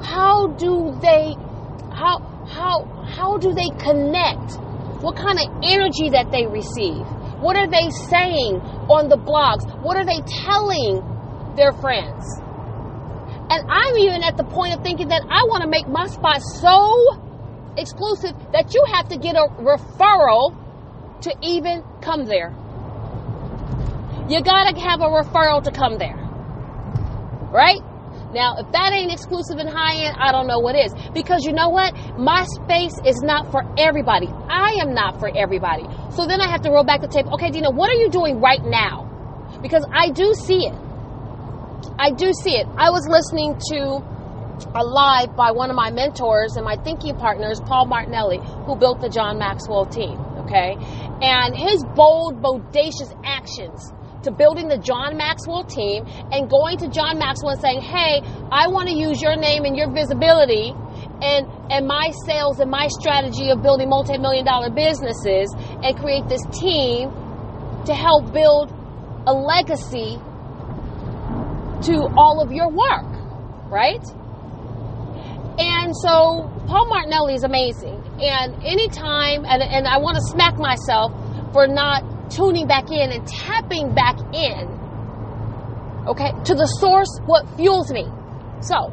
How 0.04 0.54
do 0.54 0.96
they 1.02 1.34
how 1.90 2.46
how 2.46 2.84
how 3.10 3.38
do 3.38 3.52
they 3.54 3.70
connect? 3.82 4.54
What 5.02 5.16
kind 5.16 5.38
of 5.38 5.50
energy 5.64 6.10
that 6.10 6.30
they 6.30 6.46
receive? 6.46 7.06
What 7.42 7.56
are 7.56 7.66
they 7.66 7.90
saying 7.90 8.62
on 8.86 9.08
the 9.08 9.18
blogs? 9.18 9.66
What 9.82 9.96
are 9.96 10.06
they 10.06 10.22
telling 10.46 11.02
their 11.56 11.72
friends? 11.72 12.22
And 13.50 13.66
I'm 13.68 13.98
even 13.98 14.22
at 14.22 14.36
the 14.36 14.44
point 14.44 14.74
of 14.74 14.82
thinking 14.82 15.08
that 15.08 15.22
I 15.28 15.42
want 15.50 15.62
to 15.62 15.68
make 15.68 15.88
my 15.88 16.06
spot 16.06 16.40
so 16.40 17.18
exclusive 17.76 18.32
that 18.52 18.72
you 18.72 18.84
have 18.94 19.08
to 19.08 19.18
get 19.18 19.34
a 19.34 19.50
referral 19.58 20.54
to 21.22 21.34
even 21.42 21.82
come 22.00 22.26
there. 22.26 22.54
You 24.28 24.40
gotta 24.40 24.78
have 24.78 25.00
a 25.00 25.10
referral 25.10 25.62
to 25.64 25.72
come 25.72 25.98
there. 25.98 26.16
Right? 27.50 27.82
Now, 28.32 28.56
if 28.58 28.70
that 28.72 28.92
ain't 28.92 29.12
exclusive 29.12 29.58
and 29.58 29.68
high 29.68 30.06
end, 30.06 30.16
I 30.18 30.32
don't 30.32 30.46
know 30.46 30.58
what 30.58 30.74
is. 30.74 30.94
Because 31.12 31.44
you 31.44 31.52
know 31.52 31.68
what? 31.68 31.94
My 32.18 32.44
space 32.44 32.96
is 33.04 33.20
not 33.22 33.50
for 33.50 33.62
everybody. 33.78 34.28
I 34.48 34.78
am 34.80 34.94
not 34.94 35.20
for 35.20 35.28
everybody. 35.28 35.84
So 36.10 36.26
then 36.26 36.40
I 36.40 36.48
have 36.48 36.62
to 36.62 36.70
roll 36.70 36.84
back 36.84 37.02
the 37.02 37.08
tape. 37.08 37.26
Okay, 37.26 37.50
Dina, 37.50 37.70
what 37.70 37.90
are 37.90 38.00
you 38.00 38.08
doing 38.08 38.40
right 38.40 38.62
now? 38.64 39.08
Because 39.60 39.84
I 39.92 40.10
do 40.10 40.32
see 40.34 40.64
it. 40.64 40.74
I 41.98 42.10
do 42.10 42.32
see 42.32 42.56
it. 42.56 42.66
I 42.76 42.90
was 42.90 43.06
listening 43.06 43.60
to 43.70 44.00
a 44.74 44.84
live 44.84 45.36
by 45.36 45.50
one 45.50 45.70
of 45.70 45.76
my 45.76 45.90
mentors 45.90 46.56
and 46.56 46.64
my 46.64 46.76
thinking 46.76 47.16
partners, 47.16 47.60
Paul 47.60 47.86
Martinelli, 47.86 48.40
who 48.64 48.76
built 48.76 49.00
the 49.00 49.08
John 49.08 49.38
Maxwell 49.38 49.86
team. 49.86 50.18
Okay. 50.44 50.76
And 51.20 51.54
his 51.56 51.84
bold, 51.94 52.40
bodacious 52.40 53.12
actions 53.24 53.92
to 54.24 54.30
building 54.30 54.68
the 54.68 54.78
John 54.78 55.16
Maxwell 55.16 55.64
team 55.64 56.04
and 56.30 56.48
going 56.48 56.78
to 56.78 56.88
John 56.88 57.18
Maxwell 57.18 57.52
and 57.52 57.60
saying, 57.60 57.80
Hey, 57.80 58.22
I 58.50 58.68
want 58.68 58.88
to 58.88 58.94
use 58.94 59.20
your 59.20 59.36
name 59.36 59.64
and 59.64 59.76
your 59.76 59.90
visibility 59.90 60.74
and, 61.22 61.46
and 61.70 61.86
my 61.86 62.12
sales 62.26 62.58
and 62.60 62.70
my 62.70 62.88
strategy 62.88 63.50
of 63.50 63.62
building 63.62 63.88
multi 63.88 64.18
million 64.18 64.44
dollar 64.44 64.70
businesses 64.70 65.54
and 65.82 65.96
create 65.98 66.28
this 66.28 66.42
team 66.52 67.10
to 67.86 67.94
help 67.94 68.32
build 68.32 68.70
a 69.26 69.32
legacy 69.32 70.18
to 71.82 72.08
all 72.16 72.40
of 72.42 72.52
your 72.52 72.68
work, 72.68 73.10
right? 73.70 74.02
And 75.58 75.94
so 75.96 76.50
Paul 76.66 76.88
Martinelli 76.88 77.34
is 77.34 77.44
amazing. 77.44 78.02
And 78.20 78.54
anytime, 78.64 79.44
and, 79.44 79.62
and 79.62 79.86
I 79.86 79.98
want 79.98 80.16
to 80.16 80.22
smack 80.22 80.56
myself 80.58 81.12
for 81.52 81.66
not 81.66 82.02
tuning 82.34 82.66
back 82.66 82.90
in 82.90 83.12
and 83.12 83.26
tapping 83.26 83.94
back 83.94 84.18
in, 84.32 84.68
okay, 86.08 86.32
to 86.44 86.54
the 86.54 86.66
source, 86.66 87.20
what 87.26 87.46
fuels 87.56 87.90
me. 87.92 88.06
So, 88.60 88.92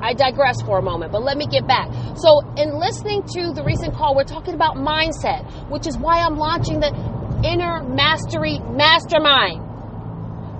I 0.00 0.14
digress 0.14 0.60
for 0.62 0.78
a 0.78 0.82
moment, 0.82 1.12
but 1.12 1.22
let 1.22 1.36
me 1.36 1.46
get 1.46 1.66
back. 1.66 1.88
So, 2.16 2.40
in 2.56 2.74
listening 2.78 3.22
to 3.34 3.52
the 3.52 3.62
recent 3.64 3.94
call, 3.94 4.16
we're 4.16 4.24
talking 4.24 4.54
about 4.54 4.76
mindset, 4.76 5.46
which 5.70 5.86
is 5.86 5.96
why 5.96 6.18
I'm 6.18 6.36
launching 6.36 6.80
the 6.80 6.90
Inner 7.44 7.82
Mastery 7.82 8.58
Mastermind. 8.58 9.68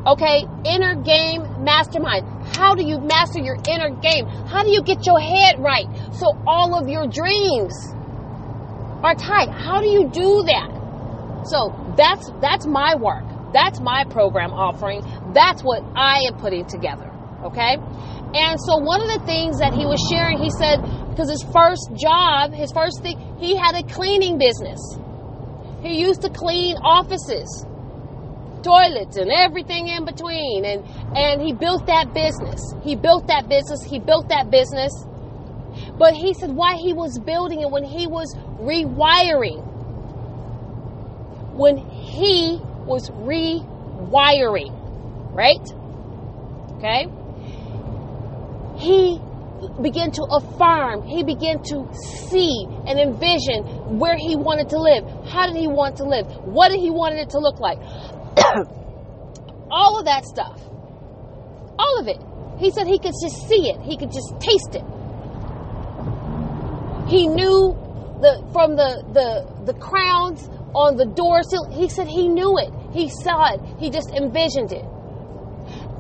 Okay, 0.05 0.45
inner 0.65 0.97
game 0.97 1.43
mastermind. 1.63 2.27
How 2.57 2.75
do 2.75 2.85
you 2.85 2.99
master 2.99 3.39
your 3.39 3.57
inner 3.69 3.91
game? 3.91 4.27
How 4.27 4.65
do 4.65 4.71
you 4.71 4.83
get 4.83 5.07
your 5.07 5.21
head 5.21 5.61
right 5.61 5.87
so 6.13 6.33
all 6.45 6.75
of 6.75 6.89
your 6.89 7.07
dreams 7.07 7.73
are 9.05 9.15
tight? 9.15 9.49
How 9.49 9.81
do 9.81 9.87
you 9.87 10.09
do 10.11 10.43
that? 10.43 10.82
So 11.45 11.75
that's 11.97 12.31
that's 12.41 12.67
my 12.67 12.95
work. 12.95 13.25
That's 13.53 13.81
my 13.81 14.05
program 14.05 14.53
offering. 14.53 15.03
That's 15.35 15.63
what 15.63 15.83
I 15.95 16.23
am 16.29 16.39
putting 16.39 16.67
together. 16.67 17.11
Okay? 17.45 17.77
And 18.35 18.59
so 18.59 18.79
one 18.79 19.03
of 19.03 19.09
the 19.09 19.27
things 19.27 19.59
that 19.59 19.75
he 19.75 19.85
was 19.85 20.01
sharing, 20.11 20.39
he 20.39 20.49
said, 20.49 20.81
because 21.11 21.29
his 21.29 21.45
first 21.53 21.93
job, 22.01 22.53
his 22.55 22.73
first 22.73 23.03
thing, 23.03 23.21
he 23.39 23.57
had 23.57 23.75
a 23.75 23.83
cleaning 23.83 24.39
business. 24.39 24.81
He 25.83 26.01
used 26.01 26.23
to 26.23 26.31
clean 26.31 26.77
offices, 26.77 27.67
toilets, 28.63 29.19
and 29.19 29.31
everything 29.31 29.89
in 29.89 30.07
between. 30.07 30.65
And, 30.65 30.85
and 31.15 31.43
he 31.43 31.53
built 31.53 31.87
that 31.87 32.15
business. 32.15 32.63
He 32.83 32.97
built 32.97 33.27
that 33.27 33.49
business. 33.49 33.83
He 33.85 33.99
built 33.99 34.31
that 34.31 34.51
business. 34.51 34.93
But 35.99 36.15
he 36.15 36.33
said 36.33 36.53
why 36.53 36.77
he 36.77 36.95
was 36.95 37.19
building 37.19 37.61
it 37.61 37.71
when 37.71 37.85
he 37.85 38.07
was 38.07 38.35
rewiring. 38.61 39.72
When 41.53 41.77
he 41.77 42.61
was 42.87 43.11
rewiring, 43.11 44.73
right? 45.35 45.67
Okay? 46.79 47.07
He 48.79 49.21
began 49.81 50.11
to 50.13 50.23
affirm, 50.25 51.03
he 51.07 51.23
began 51.23 51.63
to 51.65 51.89
see 51.95 52.67
and 52.87 52.99
envision 52.99 53.99
where 53.99 54.17
he 54.17 54.35
wanted 54.35 54.69
to 54.71 54.79
live. 54.81 55.05
How 55.29 55.47
did 55.47 55.57
he 55.57 55.69
want 55.69 55.97
to 55.99 56.05
live? 56.05 56.27
What 56.45 56.71
did 56.71 56.81
he 56.81 56.91
want 56.91 57.15
it 57.15 57.31
to 57.31 57.39
look 57.39 57.61
like? 57.61 57.79
All 59.71 59.99
of 59.99 60.05
that 60.07 60.25
stuff. 60.25 60.61
All 61.79 62.01
of 62.01 62.09
it. 62.09 62.21
He 62.59 62.71
said 62.71 62.87
he 62.87 62.99
could 62.99 63.15
just 63.21 63.49
see 63.49 63.71
it. 63.71 63.81
He 63.81 63.97
could 63.97 64.13
just 64.13 64.35
taste 64.41 64.75
it. 64.75 64.85
He 67.09 67.27
knew 67.27 67.77
the 68.21 68.47
from 68.53 68.77
the 68.77 69.03
the 69.13 69.73
the 69.73 69.75
crowns 69.79 70.49
on 70.75 70.97
the 70.97 71.07
door 71.07 71.43
sill. 71.43 71.71
He 71.71 71.89
said 71.89 72.07
he 72.07 72.29
knew 72.29 72.59
it. 72.59 72.73
He 72.93 73.09
saw 73.09 73.55
it. 73.55 73.61
He 73.79 73.91
just 73.91 74.11
envisioned 74.11 74.73
it. 74.73 74.85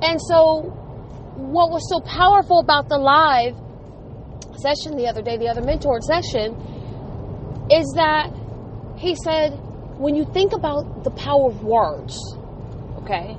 And 0.03 0.21
so 0.21 0.63
what 1.37 1.71
was 1.71 1.89
so 1.89 2.01
powerful 2.01 2.61
about 2.61 2.89
the 2.89 2.99
live 2.99 3.55
session 4.59 4.97
the 4.97 5.09
other 5.09 5.23
day, 5.23 5.37
the 5.37 5.49
other 5.49 5.63
mentored 5.63 6.03
session, 6.03 6.55
is 7.71 7.93
that 7.97 8.31
he 8.97 9.15
said, 9.15 9.51
when 9.99 10.15
you 10.15 10.25
think 10.33 10.53
about 10.53 11.05
the 11.05 11.11
power 11.11 11.49
of 11.49 11.63
words, 11.63 12.19
okay, 12.99 13.37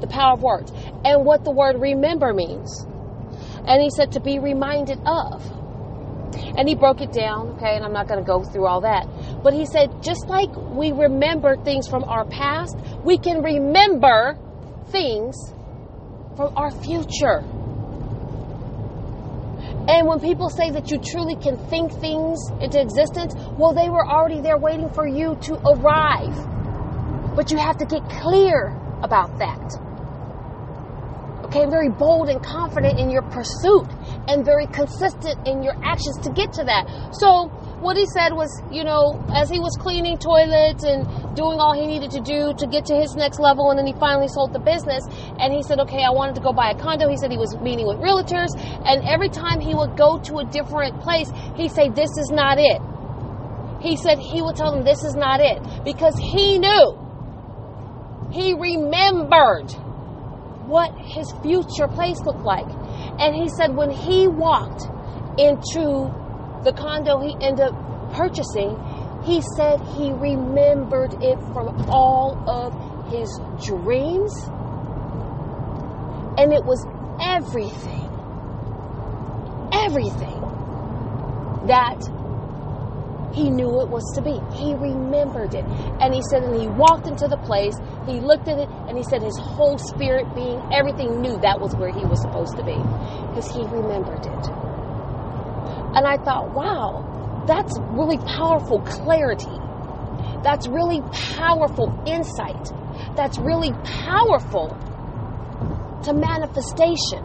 the 0.00 0.06
power 0.06 0.34
of 0.34 0.42
words, 0.42 0.72
and 1.04 1.24
what 1.24 1.44
the 1.44 1.50
word 1.50 1.80
remember 1.80 2.32
means, 2.32 2.86
and 3.66 3.82
he 3.82 3.90
said 3.90 4.12
to 4.12 4.20
be 4.20 4.38
reminded 4.38 4.98
of. 5.06 5.55
And 6.56 6.68
he 6.68 6.74
broke 6.74 7.00
it 7.00 7.12
down, 7.12 7.50
okay, 7.56 7.76
and 7.76 7.84
I'm 7.84 7.92
not 7.92 8.08
going 8.08 8.20
to 8.20 8.26
go 8.26 8.42
through 8.42 8.66
all 8.66 8.80
that. 8.82 9.06
But 9.42 9.54
he 9.54 9.66
said, 9.66 10.02
just 10.02 10.28
like 10.28 10.54
we 10.56 10.92
remember 10.92 11.56
things 11.56 11.88
from 11.88 12.04
our 12.04 12.24
past, 12.24 12.76
we 13.04 13.18
can 13.18 13.42
remember 13.42 14.38
things 14.90 15.36
from 16.36 16.56
our 16.56 16.70
future. 16.70 17.44
And 19.88 20.08
when 20.08 20.18
people 20.20 20.50
say 20.50 20.70
that 20.70 20.90
you 20.90 20.98
truly 20.98 21.36
can 21.36 21.56
think 21.68 21.92
things 22.00 22.38
into 22.60 22.80
existence, 22.80 23.34
well, 23.56 23.72
they 23.72 23.88
were 23.88 24.04
already 24.04 24.40
there 24.40 24.58
waiting 24.58 24.90
for 24.90 25.06
you 25.06 25.36
to 25.42 25.54
arrive. 25.68 26.34
But 27.36 27.52
you 27.52 27.58
have 27.58 27.76
to 27.78 27.86
get 27.86 28.08
clear 28.08 28.76
about 29.02 29.38
that. 29.38 29.85
Okay, 31.56 31.64
very 31.70 31.88
bold 31.88 32.28
and 32.28 32.42
confident 32.44 33.00
in 33.00 33.08
your 33.08 33.22
pursuit 33.32 33.88
and 34.28 34.44
very 34.44 34.66
consistent 34.66 35.40
in 35.48 35.62
your 35.62 35.72
actions 35.82 36.20
to 36.20 36.30
get 36.30 36.52
to 36.52 36.64
that. 36.64 36.84
So, 37.16 37.48
what 37.80 37.96
he 37.96 38.04
said 38.12 38.36
was, 38.36 38.52
you 38.70 38.84
know, 38.84 39.16
as 39.32 39.48
he 39.48 39.56
was 39.58 39.72
cleaning 39.80 40.18
toilets 40.20 40.84
and 40.84 41.08
doing 41.32 41.56
all 41.56 41.72
he 41.72 41.86
needed 41.86 42.10
to 42.12 42.20
do 42.20 42.52
to 42.60 42.66
get 42.68 42.84
to 42.92 42.94
his 42.94 43.16
next 43.16 43.40
level, 43.40 43.70
and 43.72 43.78
then 43.78 43.86
he 43.86 43.96
finally 43.96 44.28
sold 44.28 44.52
the 44.52 44.60
business, 44.60 45.00
and 45.40 45.48
he 45.48 45.62
said, 45.62 45.80
okay, 45.80 46.04
I 46.04 46.12
wanted 46.12 46.34
to 46.36 46.44
go 46.44 46.52
buy 46.52 46.72
a 46.72 46.76
condo. 46.76 47.08
He 47.08 47.16
said 47.16 47.32
he 47.32 47.40
was 47.40 47.56
meeting 47.64 47.88
with 47.88 48.04
realtors, 48.04 48.52
and 48.84 49.00
every 49.08 49.32
time 49.32 49.56
he 49.56 49.72
would 49.72 49.96
go 49.96 50.20
to 50.28 50.44
a 50.44 50.44
different 50.52 51.00
place, 51.00 51.32
he'd 51.56 51.72
say, 51.72 51.88
this 51.88 52.12
is 52.20 52.28
not 52.28 52.60
it. 52.60 52.84
He 53.80 53.96
said 53.96 54.20
he 54.20 54.44
would 54.44 54.60
tell 54.60 54.76
them, 54.76 54.84
this 54.84 55.04
is 55.08 55.16
not 55.16 55.40
it, 55.40 55.56
because 55.88 56.20
he 56.20 56.60
knew, 56.60 57.00
he 58.28 58.52
remembered 58.52 59.72
what 60.66 60.92
his 60.98 61.32
future 61.42 61.88
place 61.88 62.18
looked 62.24 62.44
like. 62.44 62.66
And 63.18 63.34
he 63.34 63.48
said 63.48 63.74
when 63.74 63.90
he 63.90 64.28
walked 64.28 64.82
into 65.38 66.12
the 66.64 66.72
condo 66.72 67.20
he 67.20 67.36
ended 67.40 67.72
up 67.72 68.14
purchasing, 68.14 68.76
he 69.24 69.42
said 69.56 69.80
he 69.96 70.12
remembered 70.12 71.14
it 71.22 71.38
from 71.52 71.90
all 71.90 72.38
of 72.48 73.10
his 73.10 73.28
dreams. 73.64 74.32
And 76.38 76.52
it 76.52 76.64
was 76.64 76.84
everything, 77.20 78.06
everything 79.72 80.40
that 81.66 81.98
he 83.32 83.50
knew 83.50 83.80
it 83.80 83.88
was 83.88 84.04
to 84.14 84.22
be. 84.22 84.38
He 84.56 84.74
remembered 84.74 85.54
it. 85.54 85.64
And 86.00 86.14
he 86.14 86.22
said, 86.30 86.42
and 86.42 86.54
he 86.54 86.68
walked 86.68 87.06
into 87.06 87.28
the 87.28 87.36
place, 87.36 87.74
he 88.06 88.20
looked 88.20 88.48
at 88.48 88.58
it, 88.58 88.68
and 88.88 88.96
he 88.96 89.04
said 89.04 89.22
his 89.22 89.36
whole 89.38 89.78
spirit 89.78 90.32
being, 90.34 90.60
everything 90.72 91.20
knew 91.20 91.38
that 91.40 91.60
was 91.60 91.74
where 91.76 91.92
he 91.92 92.04
was 92.04 92.20
supposed 92.22 92.56
to 92.56 92.64
be. 92.64 92.76
Because 93.28 93.50
he 93.52 93.64
remembered 93.66 94.24
it. 94.24 94.44
And 95.96 96.06
I 96.06 96.16
thought, 96.16 96.52
wow, 96.52 97.44
that's 97.46 97.72
really 97.90 98.18
powerful 98.18 98.80
clarity. 98.80 99.56
That's 100.42 100.68
really 100.68 101.00
powerful 101.36 101.90
insight. 102.06 102.72
That's 103.16 103.38
really 103.38 103.72
powerful 104.04 104.76
to 106.04 106.12
manifestation. 106.12 107.24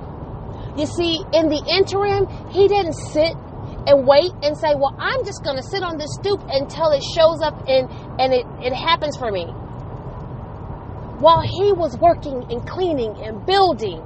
You 0.77 0.87
see, 0.87 1.19
in 1.33 1.49
the 1.49 1.61
interim, 1.67 2.27
he 2.49 2.67
didn't 2.67 2.95
sit 3.11 3.35
and 3.87 4.05
wait 4.05 4.31
and 4.43 4.55
say, 4.57 4.75
well, 4.75 4.95
I'm 4.99 5.25
just 5.25 5.43
going 5.43 5.57
to 5.57 5.63
sit 5.63 5.83
on 5.83 5.97
this 5.97 6.13
stoop 6.13 6.41
until 6.49 6.91
it 6.91 7.03
shows 7.15 7.41
up 7.41 7.67
and, 7.67 7.89
and 8.19 8.33
it, 8.33 8.45
it 8.61 8.73
happens 8.73 9.17
for 9.17 9.31
me. 9.31 9.45
While 11.17 11.41
he 11.41 11.73
was 11.73 11.97
working 11.97 12.45
and 12.51 12.67
cleaning 12.67 13.23
and 13.23 13.45
building 13.45 14.01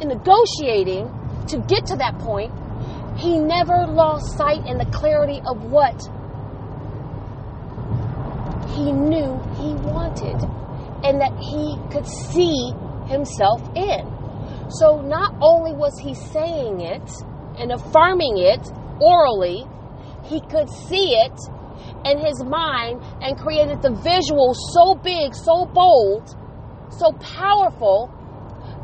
and 0.00 0.08
negotiating 0.08 1.08
to 1.48 1.58
get 1.68 1.86
to 1.86 1.96
that 1.96 2.18
point, 2.18 2.52
he 3.18 3.38
never 3.38 3.86
lost 3.86 4.36
sight 4.36 4.66
in 4.66 4.78
the 4.78 4.86
clarity 4.86 5.40
of 5.46 5.62
what 5.64 5.96
he 8.74 8.92
knew 8.92 9.40
he 9.56 9.74
wanted 9.86 10.40
and 11.04 11.20
that 11.20 11.36
he 11.38 11.76
could 11.92 12.06
see 12.06 12.72
himself 13.06 13.62
in. 13.76 14.10
So 14.70 15.00
not 15.02 15.34
only 15.40 15.72
was 15.72 15.98
he 15.98 16.14
saying 16.14 16.80
it 16.80 17.08
and 17.58 17.72
affirming 17.72 18.38
it 18.38 18.60
orally, 19.00 19.64
he 20.24 20.40
could 20.40 20.68
see 20.88 21.14
it 21.14 21.38
in 22.04 22.18
his 22.18 22.42
mind 22.44 23.00
and 23.20 23.38
created 23.38 23.82
the 23.82 23.90
visual 23.90 24.54
so 24.54 24.94
big, 24.94 25.34
so 25.34 25.66
bold, 25.66 26.28
so 26.90 27.12
powerful 27.20 28.12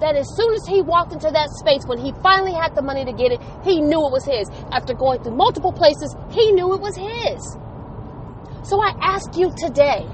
that 0.00 0.16
as 0.16 0.26
soon 0.35 0.54
as 0.54 0.64
he 0.66 0.80
walked 0.80 1.12
into 1.12 1.30
that 1.30 1.48
space, 1.61 1.85
when 1.87 1.98
he 1.98 2.12
finally 2.22 2.52
had 2.52 2.74
the 2.74 2.83
money 2.83 3.04
to 3.04 3.12
get 3.12 3.33
it, 3.33 3.40
he 3.62 3.80
knew 3.80 4.00
it 4.06 4.12
was 4.12 4.24
his. 4.24 4.48
After 4.72 4.94
going 4.94 5.22
through 5.22 5.37
multiple 5.37 5.72
places, 5.72 6.16
he 6.30 6.52
knew 6.52 6.72
it 6.74 6.80
was 6.80 6.96
his. 6.96 7.40
So 8.68 8.80
I 8.80 8.92
ask 9.00 9.37
you 9.37 9.52
today, 9.56 10.06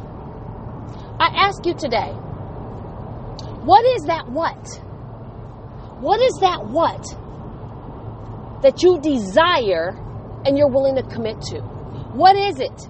I 1.19 1.31
ask 1.35 1.65
you 1.65 1.75
today, 1.75 2.11
what 3.63 3.85
is 3.97 4.03
that 4.07 4.29
what? 4.29 4.59
What 6.01 6.21
is 6.21 6.35
that 6.41 6.67
what 6.67 7.03
that 8.63 8.83
you 8.83 9.01
desire 9.01 9.91
and 10.45 10.57
you're 10.57 10.69
willing 10.71 10.97
to 10.97 11.03
commit 11.03 11.41
to? 11.43 11.61
What 12.15 12.37
is 12.37 12.61
it? 12.61 12.89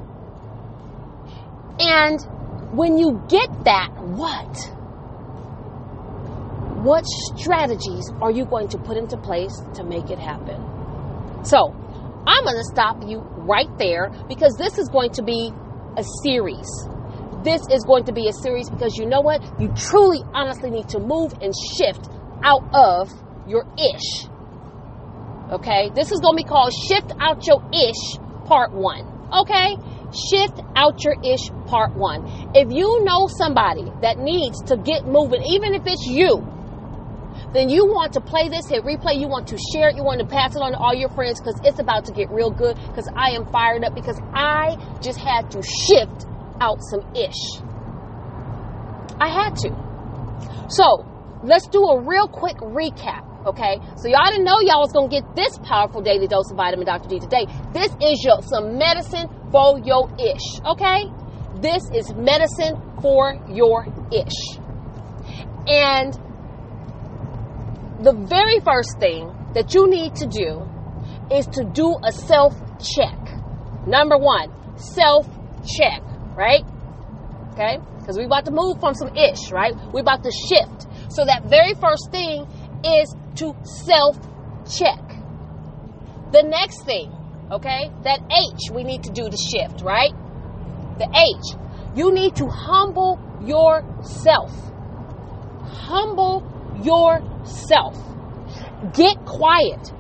And 1.79 2.21
when 2.77 2.99
you 2.99 3.23
get 3.29 3.65
that 3.65 3.91
what, 3.99 4.57
what 6.85 7.05
strategies 7.37 8.11
are 8.21 8.31
you 8.31 8.45
going 8.45 8.69
to 8.69 8.79
put 8.79 8.97
into 8.97 9.17
place 9.17 9.53
to 9.75 9.85
make 9.85 10.11
it 10.11 10.19
happen? 10.19 10.63
So, 11.45 11.75
I'm 12.27 12.45
going 12.45 12.57
to 12.57 12.65
stop 12.65 13.03
you 13.07 13.21
right 13.47 13.69
there 13.79 14.11
because 14.29 14.57
this 14.57 14.79
is 14.79 14.89
going 14.89 15.13
to 15.13 15.23
be 15.23 15.53
a 15.97 16.05
series. 16.23 16.69
This 17.45 17.63
is 17.71 17.85
going 17.85 18.05
to 18.05 18.13
be 18.13 18.29
a 18.29 18.33
series 18.33 18.69
because 18.69 18.97
you 18.97 19.07
know 19.07 19.21
what? 19.21 19.43
You 19.61 19.73
truly, 19.77 20.23
honestly 20.35 20.71
need 20.71 20.89
to 20.91 20.99
move 20.99 21.33
and 21.41 21.55
shift 21.77 22.09
out 22.43 22.65
of 22.75 23.13
your 23.47 23.65
ish. 23.79 24.29
Okay? 25.51 25.91
This 25.95 26.13
is 26.13 26.21
going 26.21 26.37
to 26.37 26.43
be 26.43 26.49
called 26.49 26.73
Shift 26.73 27.13
Out 27.21 27.47
Your 27.47 27.63
Ish 27.73 28.19
Part 28.47 28.73
1. 28.73 29.17
Okay? 29.33 29.77
Shift 30.15 30.61
out 30.77 31.03
your 31.03 31.17
ish 31.25 31.51
part 31.67 31.95
one. 31.97 32.51
If 32.55 32.71
you 32.71 33.05
know 33.05 33.27
somebody 33.27 33.91
that 34.03 34.19
needs 34.19 34.63
to 34.65 34.77
get 34.77 35.05
moving, 35.05 35.43
even 35.43 35.75
if 35.75 35.83
it's 35.85 36.07
you, 36.07 36.47
then 37.53 37.69
you 37.69 37.87
want 37.87 38.13
to 38.15 38.21
play 38.21 38.49
this, 38.49 38.69
hit 38.69 38.85
replay, 38.85 39.21
you 39.21 39.29
want 39.29 39.49
to 39.49 39.59
share 39.73 39.89
it, 39.89 39.97
you 39.97 40.05
want 40.05 40.21
to 40.21 40.27
pass 40.27 40.55
it 40.55 40.63
on 40.63 40.73
to 40.73 40.79
all 40.79 40.95
your 40.95 41.11
friends 41.11 41.41
because 41.41 41.61
it's 41.65 41.81
about 41.81 42.05
to 42.07 42.13
get 42.13 42.31
real 42.31 42.51
good 42.51 42.77
because 42.89 43.09
I 43.15 43.31
am 43.31 43.47
fired 43.51 43.85
up 43.85 43.95
because 43.95 44.21
I 44.33 44.77
just 45.03 45.19
had 45.19 45.51
to 45.51 45.63
shift 45.63 46.27
out 46.61 46.79
some 46.83 47.03
ish. 47.15 47.61
I 49.19 49.29
had 49.29 49.57
to. 49.57 50.67
So, 50.69 51.05
let's 51.43 51.67
do 51.69 51.83
a 51.83 52.01
real 52.01 52.29
quick 52.29 52.57
recap. 52.59 53.26
Okay, 53.47 53.79
so 53.97 54.09
y'all 54.09 54.27
didn't 54.27 54.45
know 54.45 54.59
y'all 54.61 54.81
was 54.81 54.93
gonna 54.93 55.09
get 55.09 55.23
this 55.37 55.57
powerful 55.63 56.03
daily 56.03 56.27
dose 56.27 56.51
of 56.51 56.57
vitamin 56.57 56.85
Dr. 56.85 57.09
D 57.09 57.21
today. 57.21 57.47
This 57.73 57.95
is 58.03 58.25
your 58.25 58.43
some 58.43 58.77
medicine 58.77 59.29
for 59.53 59.79
your 59.79 60.11
ish. 60.19 60.59
Okay, 60.67 61.07
this 61.63 61.83
is 61.95 62.13
medicine 62.15 62.75
for 63.01 63.39
your 63.49 63.87
ish. 64.11 64.59
And 65.69 66.13
the 68.03 68.13
very 68.27 68.59
first 68.67 68.99
thing 68.99 69.31
that 69.55 69.75
you 69.75 69.89
need 69.89 70.17
to 70.17 70.27
do 70.27 70.67
is 71.31 71.47
to 71.55 71.63
do 71.63 71.95
a 72.03 72.11
self 72.11 72.53
check. 72.83 73.17
Number 73.87 74.19
one, 74.19 74.51
self 74.77 75.25
check, 75.65 76.03
right? 76.35 76.65
Okay, 77.53 77.79
because 78.01 78.19
we 78.19 78.25
about 78.25 78.45
to 78.47 78.51
move 78.51 78.81
from 78.81 78.95
some 78.95 79.15
ish, 79.15 79.53
right? 79.53 79.73
We 79.95 80.01
about 80.01 80.25
to 80.25 80.33
shift. 80.33 80.89
So 81.13 81.25
that 81.25 81.45
very 81.49 81.75
first 81.75 82.11
thing 82.11 82.43
is 82.85 83.15
to 83.37 83.55
self 83.65 84.17
check. 84.67 85.01
The 86.33 86.43
next 86.43 86.85
thing, 86.85 87.13
okay, 87.51 87.91
that 88.03 88.21
H 88.31 88.71
we 88.73 88.85
need 88.85 89.05
to 89.05 89.13
do 89.13 89.29
the 89.29 89.37
shift, 89.37 89.83
right? 89.83 90.13
The 90.99 91.09
H, 91.09 91.57
you 91.97 92.13
need 92.13 92.37
to 92.37 92.47
humble 92.47 93.21
yourself. 93.45 94.53
Humble 95.63 96.43
yourself. 96.83 97.97
Get 98.93 99.25
quiet. 99.25 99.93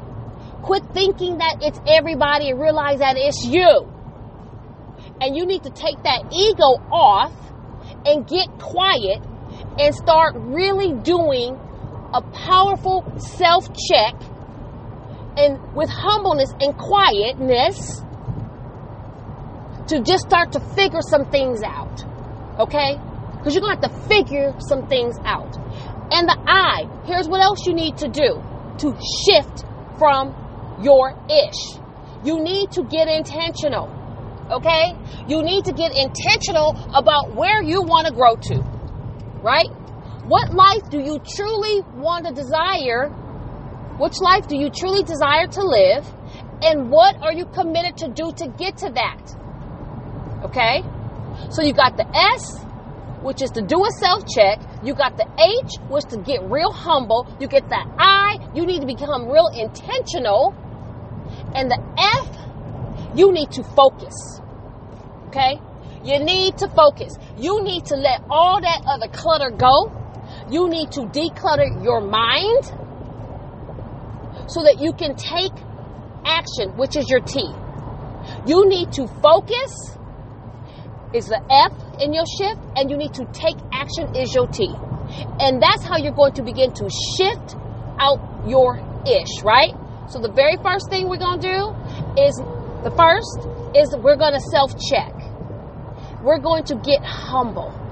Quit 0.63 0.83
thinking 0.93 1.39
that 1.39 1.59
it's 1.61 1.81
everybody 1.87 2.51
and 2.51 2.61
realize 2.61 2.99
that 2.99 3.17
it's 3.17 3.45
you. 3.45 3.93
And 5.21 5.37
you 5.37 5.47
need 5.47 5.63
to 5.63 5.71
take 5.71 6.03
that 6.03 6.25
ego 6.33 6.83
off 6.91 7.33
and 8.05 8.27
get 8.27 8.49
quiet 8.59 9.23
and 9.79 9.95
start 9.95 10.35
really 10.37 10.93
doing 10.93 11.59
a 12.13 12.23
powerful 12.23 13.05
self 13.19 13.69
check 13.89 14.15
and 15.37 15.75
with 15.75 15.91
humbleness 15.91 16.53
and 16.61 16.77
quietness 16.77 18.01
to 19.89 20.01
just 20.03 20.27
start 20.27 20.53
to 20.53 20.61
figure 20.75 21.03
some 21.03 21.31
things 21.31 21.63
out. 21.63 22.05
Okay? 22.59 22.99
Because 23.37 23.55
you're 23.55 23.63
going 23.63 23.79
to 23.79 23.89
have 23.89 24.01
to 24.01 24.09
figure 24.09 24.55
some 24.59 24.87
things 24.89 25.17
out. 25.25 25.57
And 26.11 26.29
the 26.29 26.37
I, 26.47 26.89
here's 27.05 27.29
what 27.29 27.41
else 27.41 27.67
you 27.67 27.75
need 27.75 27.99
to 27.99 28.09
do 28.09 28.43
to 28.79 28.97
shift 29.25 29.65
from 29.99 30.35
your 30.83 31.11
ish. 31.29 31.79
You 32.25 32.43
need 32.43 32.73
to 32.73 32.83
get 32.83 33.09
intentional. 33.09 33.93
Okay? 34.51 34.97
You 35.29 35.43
need 35.43 35.65
to 35.67 35.73
get 35.73 35.93
intentional 35.97 36.77
about 36.95 37.35
where 37.35 37.63
you 37.63 37.83
want 37.83 38.07
to 38.07 38.13
grow 38.13 38.37
to. 38.37 38.63
Right? 39.43 39.69
What 40.29 40.53
life 40.53 40.91
do 40.91 40.99
you 40.99 41.21
truly 41.21 41.83
want 41.95 42.27
to 42.27 42.35
desire? 42.35 43.11
Which 43.99 44.21
life 44.21 44.49
do 44.49 44.57
you 44.57 44.71
truly 44.71 45.05
desire 45.05 45.47
to 45.47 45.63
live? 45.63 46.05
And 46.63 46.91
what 46.91 47.15
are 47.23 47.33
you 47.33 47.45
committed 47.47 47.97
to 47.99 48.09
do 48.09 48.33
to 48.33 48.49
get 48.59 48.77
to 48.79 48.91
that? 48.91 49.23
Okay? 50.47 50.83
So 51.51 51.63
you 51.63 51.73
got 51.73 51.97
the 51.97 52.09
S, 52.13 52.59
which 53.23 53.41
is 53.41 53.53
to 53.53 53.63
do 53.63 53.85
a 53.85 53.91
self 54.01 54.27
check. 54.27 54.59
You 54.83 54.95
got 54.95 55.17
the 55.17 55.31
H, 55.39 55.79
which 55.89 56.07
to 56.07 56.17
get 56.17 56.43
real 56.51 56.73
humble. 56.73 57.29
You 57.39 57.47
get 57.47 57.69
the 57.69 57.79
I, 57.97 58.51
you 58.53 58.67
need 58.67 58.81
to 58.81 58.87
become 58.87 59.31
real 59.31 59.47
intentional. 59.55 60.57
And 61.55 61.71
the 61.71 61.79
F, 61.99 63.17
you 63.17 63.31
need 63.31 63.53
to 63.53 63.63
focus. 63.63 64.41
Okay? 65.29 65.61
You 66.03 66.19
need 66.19 66.59
to 66.59 66.69
focus. 66.69 67.15
You 67.39 67.63
need 67.63 67.85
to 67.87 67.97
let 67.97 68.25
all 68.29 68.61
that 68.61 68.83
other 68.87 69.07
clutter 69.07 69.51
go 69.51 70.03
you 70.51 70.69
need 70.69 70.93
to 70.93 71.01
declutter 71.01 71.83
your 71.83 72.01
mind 72.01 72.65
so 74.49 74.63
that 74.63 74.79
you 74.81 74.93
can 74.93 75.17
take 75.17 75.53
action, 76.25 76.77
which 76.77 76.97
is 76.97 77.09
your 77.09 77.21
T. 77.21 77.41
You 78.47 78.69
need 78.69 78.93
to 78.93 79.07
focus 79.23 79.97
is 81.15 81.27
the 81.27 81.41
F 81.51 81.73
in 82.01 82.13
your 82.13 82.27
shift, 82.27 82.61
and 82.77 82.91
you 82.91 82.97
need 82.97 83.15
to 83.15 83.25
take 83.33 83.57
action 83.73 84.15
is 84.15 84.35
your 84.35 84.47
T. 84.47 84.69
And 85.41 85.63
that's 85.63 85.85
how 85.85 85.97
you're 85.97 86.15
going 86.15 86.35
to 86.35 86.43
begin 86.43 86.73
to 86.75 86.91
shift 87.17 87.57
out 87.99 88.19
your 88.47 88.79
ish, 89.07 89.43
right? 89.43 89.73
So 90.09 90.21
the 90.21 90.31
very 90.31 90.57
first 90.63 90.91
thing 90.91 91.09
we're 91.09 91.19
going 91.19 91.41
to 91.41 91.49
do 91.49 92.23
is 92.23 92.35
the 92.85 92.93
first 92.97 93.49
is 93.75 93.95
we're 93.97 94.17
going 94.17 94.35
to 94.35 94.41
self 94.51 94.75
check. 94.79 95.13
We're 96.23 96.39
going 96.39 96.65
to 96.65 96.75
get 96.77 97.03
humble. 97.05 97.86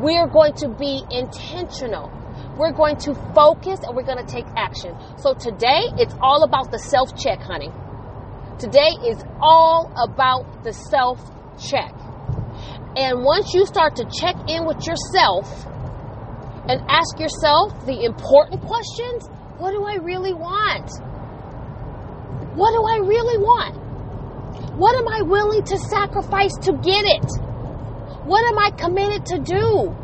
We're 0.00 0.28
going 0.28 0.54
to 0.54 0.68
be 0.68 1.02
intentional. 1.10 2.12
We're 2.56 2.72
going 2.72 2.96
to 2.98 3.14
focus 3.34 3.80
and 3.82 3.96
we're 3.96 4.06
going 4.06 4.24
to 4.24 4.32
take 4.32 4.46
action. 4.56 4.94
So 5.18 5.34
today, 5.34 5.90
it's 5.98 6.14
all 6.20 6.44
about 6.44 6.70
the 6.70 6.78
self 6.78 7.16
check, 7.18 7.40
honey. 7.40 7.70
Today 8.58 8.90
is 9.06 9.22
all 9.40 9.90
about 9.96 10.64
the 10.64 10.72
self 10.72 11.18
check. 11.58 11.92
And 12.96 13.24
once 13.24 13.54
you 13.54 13.66
start 13.66 13.96
to 13.96 14.04
check 14.04 14.34
in 14.48 14.66
with 14.66 14.86
yourself 14.86 15.46
and 16.68 16.82
ask 16.88 17.18
yourself 17.18 17.86
the 17.86 18.04
important 18.04 18.62
questions 18.62 19.28
what 19.58 19.72
do 19.72 19.82
I 19.82 19.96
really 19.96 20.34
want? 20.34 20.90
What 22.54 22.70
do 22.70 22.82
I 22.86 22.98
really 23.06 23.38
want? 23.38 23.74
What 24.78 24.94
am 24.96 25.08
I 25.08 25.22
willing 25.22 25.64
to 25.64 25.76
sacrifice 25.76 26.54
to 26.62 26.72
get 26.72 27.02
it? 27.04 27.47
What 28.28 28.44
am 28.44 28.58
I 28.58 28.70
committed 28.76 29.24
to 29.32 29.38
do? 29.38 29.96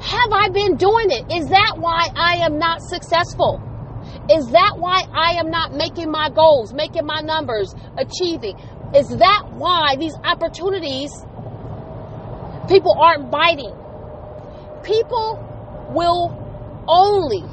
Have 0.00 0.32
I 0.32 0.48
been 0.48 0.76
doing 0.76 1.12
it? 1.12 1.32
Is 1.32 1.48
that 1.50 1.76
why 1.78 2.08
I 2.16 2.44
am 2.44 2.58
not 2.58 2.82
successful? 2.82 3.62
Is 4.28 4.46
that 4.50 4.74
why 4.78 5.06
I 5.14 5.38
am 5.38 5.48
not 5.48 5.72
making 5.72 6.10
my 6.10 6.28
goals, 6.28 6.74
making 6.74 7.06
my 7.06 7.20
numbers, 7.20 7.72
achieving? 7.96 8.58
Is 8.96 9.08
that 9.18 9.46
why 9.52 9.94
these 9.94 10.14
opportunities 10.24 11.12
people 12.66 12.96
aren't 12.98 13.30
biting? 13.30 13.74
People 14.82 15.38
will 15.94 16.34
only 16.88 17.44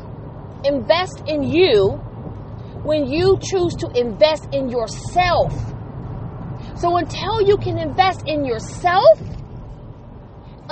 invest 0.66 1.22
in 1.28 1.44
you 1.44 2.02
when 2.82 3.06
you 3.06 3.38
choose 3.40 3.76
to 3.76 3.92
invest 3.94 4.48
in 4.52 4.70
yourself. 4.70 5.54
So 6.78 6.98
until 6.98 7.42
you 7.42 7.58
can 7.58 7.78
invest 7.78 8.24
in 8.26 8.44
yourself, 8.44 9.20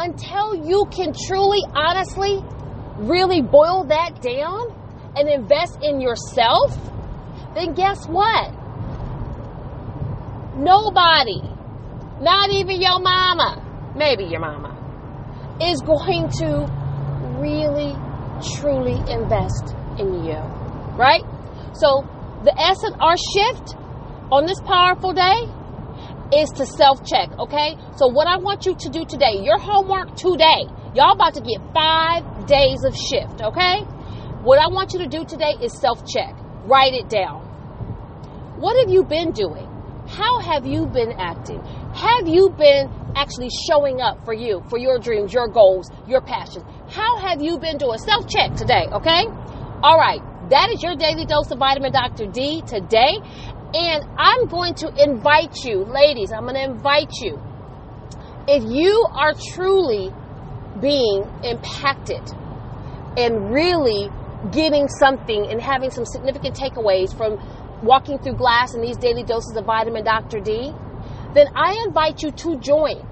until 0.01 0.55
you 0.55 0.85
can 0.91 1.13
truly, 1.27 1.61
honestly, 1.75 2.41
really 2.97 3.41
boil 3.41 3.85
that 3.85 4.19
down 4.21 5.13
and 5.15 5.29
invest 5.29 5.77
in 5.83 6.01
yourself, 6.01 6.75
then 7.53 7.73
guess 7.73 8.07
what? 8.07 8.51
Nobody, 10.57 11.41
not 12.19 12.49
even 12.49 12.81
your 12.81 12.99
mama, 12.99 13.93
maybe 13.95 14.23
your 14.23 14.39
mama, 14.39 14.73
is 15.61 15.79
going 15.81 16.29
to 16.39 16.65
really, 17.37 17.93
truly 18.57 18.97
invest 19.11 19.75
in 19.99 20.25
you. 20.25 20.41
Right? 20.97 21.23
So, 21.73 22.01
the 22.43 22.53
S 22.59 22.81
and 22.83 22.95
R 22.99 23.15
shift 23.17 23.75
on 24.31 24.47
this 24.47 24.59
powerful 24.61 25.13
day 25.13 25.45
is 26.33 26.49
to 26.57 26.65
self 26.65 27.03
check, 27.05 27.29
okay? 27.39 27.75
So, 27.97 28.07
what 28.07 28.27
I 28.27 28.37
want 28.37 28.65
you 28.65 28.75
to 28.75 28.89
do 28.89 29.05
today, 29.05 29.41
your 29.43 29.59
homework 29.59 30.15
today, 30.15 30.65
y'all 30.95 31.13
about 31.13 31.33
to 31.35 31.41
get 31.41 31.59
five 31.73 32.45
days 32.47 32.83
of 32.83 32.95
shift, 32.95 33.41
okay? 33.41 33.81
What 34.43 34.57
I 34.59 34.67
want 34.67 34.93
you 34.93 34.99
to 34.99 35.07
do 35.07 35.25
today 35.25 35.53
is 35.61 35.79
self 35.79 36.05
check. 36.07 36.33
Write 36.65 36.93
it 36.93 37.09
down. 37.09 37.41
What 38.59 38.79
have 38.79 38.89
you 38.89 39.03
been 39.03 39.31
doing? 39.31 39.67
How 40.07 40.39
have 40.39 40.65
you 40.65 40.87
been 40.87 41.13
acting? 41.13 41.63
Have 41.93 42.27
you 42.27 42.49
been 42.49 42.89
actually 43.15 43.49
showing 43.69 44.01
up 44.01 44.25
for 44.25 44.33
you, 44.33 44.63
for 44.69 44.77
your 44.77 44.99
dreams, 44.99 45.33
your 45.33 45.47
goals, 45.47 45.89
your 46.07 46.21
passions? 46.21 46.65
How 46.89 47.17
have 47.19 47.41
you 47.41 47.59
been 47.59 47.77
doing? 47.77 47.97
Self 47.99 48.27
check 48.27 48.55
today, 48.55 48.87
okay? 48.91 49.25
All 49.83 49.97
right, 49.97 50.21
that 50.49 50.69
is 50.69 50.83
your 50.83 50.95
daily 50.95 51.25
dose 51.25 51.49
of 51.49 51.59
vitamin 51.59 51.91
Dr. 51.91 52.27
D 52.27 52.61
today. 52.67 53.17
And 53.73 54.05
I'm 54.17 54.47
going 54.47 54.73
to 54.75 54.91
invite 55.01 55.55
you, 55.63 55.85
ladies, 55.85 56.31
I'm 56.31 56.43
going 56.43 56.55
to 56.55 56.63
invite 56.63 57.11
you. 57.21 57.39
If 58.47 58.63
you 58.63 59.05
are 59.13 59.33
truly 59.53 60.11
being 60.81 61.23
impacted 61.43 62.21
and 63.17 63.53
really 63.53 64.09
getting 64.51 64.87
something 64.87 65.47
and 65.49 65.61
having 65.61 65.91
some 65.91 66.05
significant 66.05 66.55
takeaways 66.55 67.15
from 67.15 67.39
walking 67.83 68.17
through 68.19 68.33
glass 68.33 68.73
and 68.73 68.83
these 68.83 68.97
daily 68.97 69.23
doses 69.23 69.55
of 69.55 69.65
vitamin 69.65 70.03
Dr. 70.03 70.39
D, 70.39 70.73
then 71.33 71.47
I 71.55 71.81
invite 71.87 72.21
you 72.23 72.31
to 72.31 72.57
join 72.59 73.07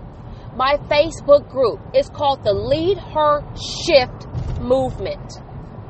my 0.56 0.78
Facebook 0.90 1.50
group. 1.50 1.80
It's 1.94 2.10
called 2.10 2.44
the 2.44 2.54
Lead 2.54 2.98
Her 2.98 3.44
Shift 3.56 4.28
Movement. 4.60 5.40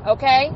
Okay? 0.06 0.50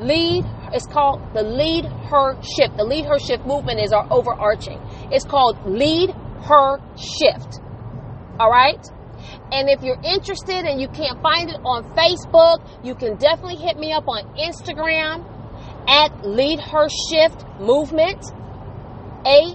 Lead, 0.00 0.44
it's 0.72 0.86
called 0.86 1.20
the 1.34 1.42
Lead 1.42 1.84
Her 1.84 2.40
Shift. 2.42 2.76
The 2.76 2.84
Lead 2.84 3.04
Her 3.06 3.18
Shift 3.18 3.46
movement 3.46 3.80
is 3.80 3.92
our 3.92 4.06
overarching. 4.10 4.80
It's 5.10 5.24
called 5.24 5.58
Lead 5.66 6.10
Her 6.44 6.78
Shift. 6.96 7.60
All 8.38 8.50
right? 8.50 8.84
And 9.52 9.68
if 9.68 9.82
you're 9.82 10.00
interested 10.04 10.64
and 10.64 10.80
you 10.80 10.88
can't 10.88 11.20
find 11.22 11.50
it 11.50 11.58
on 11.64 11.84
Facebook, 11.94 12.62
you 12.84 12.94
can 12.94 13.16
definitely 13.16 13.56
hit 13.56 13.78
me 13.78 13.92
up 13.92 14.08
on 14.08 14.24
Instagram 14.36 15.26
at 15.88 16.26
Lead 16.26 16.60
Her 16.60 16.88
Shift 16.88 17.44
Movement. 17.60 18.24
A, 19.26 19.54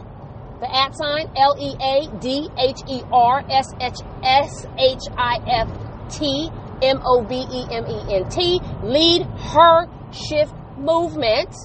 the 0.59 0.75
at 0.75 0.95
sign, 0.95 1.31
L 1.35 1.55
E 1.59 1.75
A 1.81 2.19
D 2.19 2.49
H 2.57 2.79
E 2.87 3.01
R 3.11 3.43
S 3.49 3.73
H 3.79 3.97
S 4.23 4.67
H 4.77 5.01
I 5.17 5.39
F 5.47 5.69
T 6.09 6.49
M 6.81 7.01
O 7.03 7.23
V 7.23 7.35
E 7.35 7.65
M 7.71 7.85
E 7.87 8.15
N 8.15 8.29
T. 8.29 8.59
Lead 8.83 9.23
Her 9.23 9.87
Shift 10.11 10.53
Movement. 10.77 11.55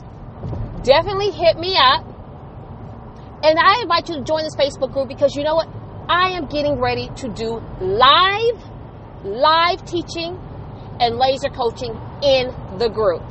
Definitely 0.85 1.31
hit 1.31 1.59
me 1.59 1.77
up. 1.77 2.05
And 3.43 3.59
I 3.59 3.81
invite 3.83 4.09
you 4.09 4.17
to 4.17 4.23
join 4.23 4.45
this 4.45 4.55
Facebook 4.55 4.93
group 4.93 5.09
because 5.09 5.35
you 5.35 5.45
know 5.45 5.55
what? 5.55 5.69
I 6.09 6.31
am 6.31 6.47
getting 6.47 6.81
ready 6.81 7.09
to 7.17 7.29
do 7.29 7.63
live, 7.81 8.63
live 9.25 9.85
teaching 9.85 10.39
and 11.01 11.17
laser 11.17 11.49
coaching 11.49 11.93
in 12.23 12.53
the 12.79 12.89
group. 12.89 13.23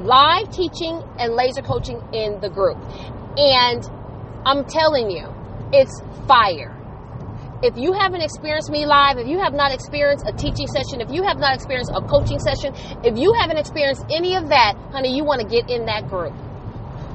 Live 0.00 0.50
teaching 0.50 1.02
and 1.18 1.34
laser 1.34 1.62
coaching 1.62 2.00
in 2.12 2.40
the 2.40 2.48
group. 2.48 2.78
And 3.36 3.84
I'm 4.46 4.64
telling 4.64 5.10
you, 5.10 5.26
it's 5.72 6.00
fire. 6.26 6.77
If 7.60 7.76
you 7.76 7.92
haven't 7.92 8.22
experienced 8.22 8.70
me 8.70 8.86
live, 8.86 9.18
if 9.18 9.26
you 9.26 9.40
have 9.40 9.52
not 9.52 9.72
experienced 9.74 10.24
a 10.28 10.32
teaching 10.32 10.68
session, 10.68 11.00
if 11.00 11.10
you 11.10 11.24
have 11.24 11.38
not 11.38 11.56
experienced 11.56 11.90
a 11.92 12.00
coaching 12.00 12.38
session, 12.38 12.72
if 13.02 13.18
you 13.18 13.34
haven't 13.34 13.58
experienced 13.58 14.04
any 14.14 14.36
of 14.36 14.50
that, 14.50 14.74
honey, 14.92 15.16
you 15.16 15.24
want 15.24 15.40
to 15.40 15.46
get 15.48 15.68
in 15.68 15.86
that 15.86 16.06
group. 16.08 16.32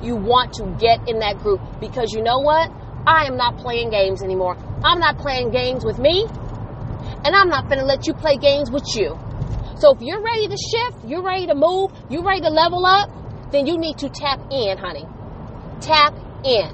You 0.02 0.18
want 0.18 0.52
to 0.60 0.66
get 0.78 1.08
in 1.08 1.20
that 1.20 1.40
group 1.40 1.62
because 1.80 2.12
you 2.12 2.22
know 2.22 2.40
what? 2.40 2.70
I 3.08 3.24
am 3.24 3.38
not 3.38 3.56
playing 3.58 3.90
games 3.90 4.22
anymore. 4.22 4.58
I'm 4.84 5.00
not 5.00 5.18
playing 5.18 5.52
games 5.52 5.86
with 5.86 5.98
me, 5.98 6.28
and 6.28 7.34
I'm 7.34 7.48
not 7.48 7.70
going 7.70 7.80
to 7.80 7.86
let 7.86 8.06
you 8.06 8.14
play 8.14 8.36
games 8.36 8.70
with 8.70 8.84
you. 8.96 9.18
So 9.78 9.96
if 9.96 10.02
you're 10.02 10.22
ready 10.22 10.50
to 10.50 10.58
shift, 10.58 11.06
you're 11.08 11.24
ready 11.24 11.48
to 11.48 11.56
move, 11.56 11.92
you're 12.10 12.24
ready 12.24 12.42
to 12.42 12.50
level 12.50 12.86
up, 12.86 13.10
then 13.54 13.66
you 13.66 13.78
need 13.78 13.98
to 14.00 14.10
tap 14.10 14.42
in, 14.52 14.78
honey. 14.78 15.06
Tap 15.80 16.14
in. 16.44 16.68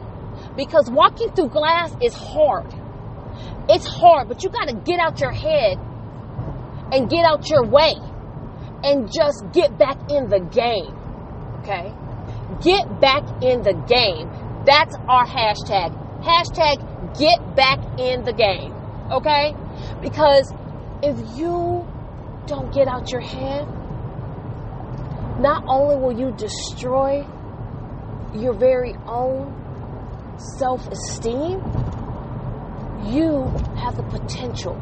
Because 0.58 0.90
walking 0.90 1.30
through 1.34 1.50
glass 1.50 1.96
is 2.02 2.16
hard. 2.16 2.79
It's 3.72 3.86
hard, 3.86 4.28
but 4.28 4.44
you 4.44 4.50
got 4.50 4.68
to 4.68 4.74
get 4.74 5.00
out 5.00 5.20
your 5.20 5.32
head 5.32 5.78
and 6.92 7.08
get 7.08 7.24
out 7.24 7.48
your 7.50 7.64
way 7.66 7.94
and 8.84 9.12
just 9.12 9.44
get 9.54 9.78
back 9.78 10.10
in 10.10 10.28
the 10.28 10.40
game. 10.40 10.96
Okay? 11.60 11.94
Get 12.64 13.00
back 13.00 13.44
in 13.44 13.62
the 13.62 13.74
game. 13.88 14.28
That's 14.66 14.96
our 15.08 15.26
hashtag. 15.26 15.94
Hashtag 16.24 17.18
get 17.20 17.56
back 17.56 18.00
in 18.00 18.24
the 18.24 18.34
game. 18.34 18.74
Okay? 19.12 19.54
Because 20.02 20.52
if 21.04 21.38
you 21.38 21.88
don't 22.48 22.74
get 22.74 22.88
out 22.88 23.12
your 23.12 23.22
head, 23.22 23.68
not 25.40 25.64
only 25.68 25.96
will 25.96 26.20
you 26.20 26.32
destroy 26.36 27.26
your 28.34 28.54
very 28.54 28.96
own 29.06 29.56
self 30.58 30.88
esteem, 30.88 31.62
you 33.06 33.46
have 33.78 33.96
the 33.96 34.04
potential 34.04 34.76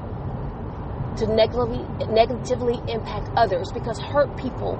to 1.17 1.27
negatively, 1.27 1.83
negatively 2.07 2.79
impact 2.91 3.29
others 3.35 3.71
because 3.73 3.99
hurt 3.99 4.35
people 4.37 4.75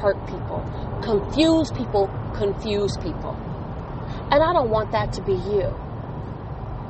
hurt 0.00 0.16
people, 0.26 0.64
confuse 1.02 1.70
people 1.72 2.08
confuse 2.34 2.96
people. 2.96 3.36
And 4.32 4.42
I 4.42 4.52
don't 4.52 4.70
want 4.70 4.92
that 4.92 5.12
to 5.14 5.22
be 5.22 5.34
you. 5.34 5.66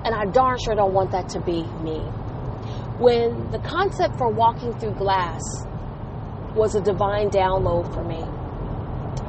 And 0.05 0.15
I 0.15 0.25
darn 0.27 0.59
sure 0.65 0.75
don't 0.75 0.95
want 0.95 1.11
that 1.11 1.29
to 1.31 1.41
be 1.41 1.65
me. 1.83 1.99
When 2.99 3.51
the 3.51 3.59
concept 3.59 4.17
for 4.17 4.31
walking 4.31 4.79
through 4.79 4.95
glass 4.95 5.43
was 6.55 6.75
a 6.75 6.81
divine 6.81 7.31
download 7.31 7.93
for 7.93 8.05
me, 8.05 8.23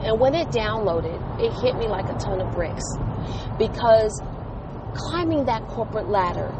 and 0.05 0.19
when 0.19 0.35
it 0.35 0.49
downloaded, 0.49 1.17
it 1.39 1.51
hit 1.61 1.75
me 1.75 1.87
like 1.87 2.05
a 2.09 2.17
ton 2.17 2.41
of 2.41 2.53
bricks 2.53 2.83
because 3.57 4.21
climbing 4.95 5.45
that 5.45 5.67
corporate 5.67 6.09
ladder, 6.09 6.51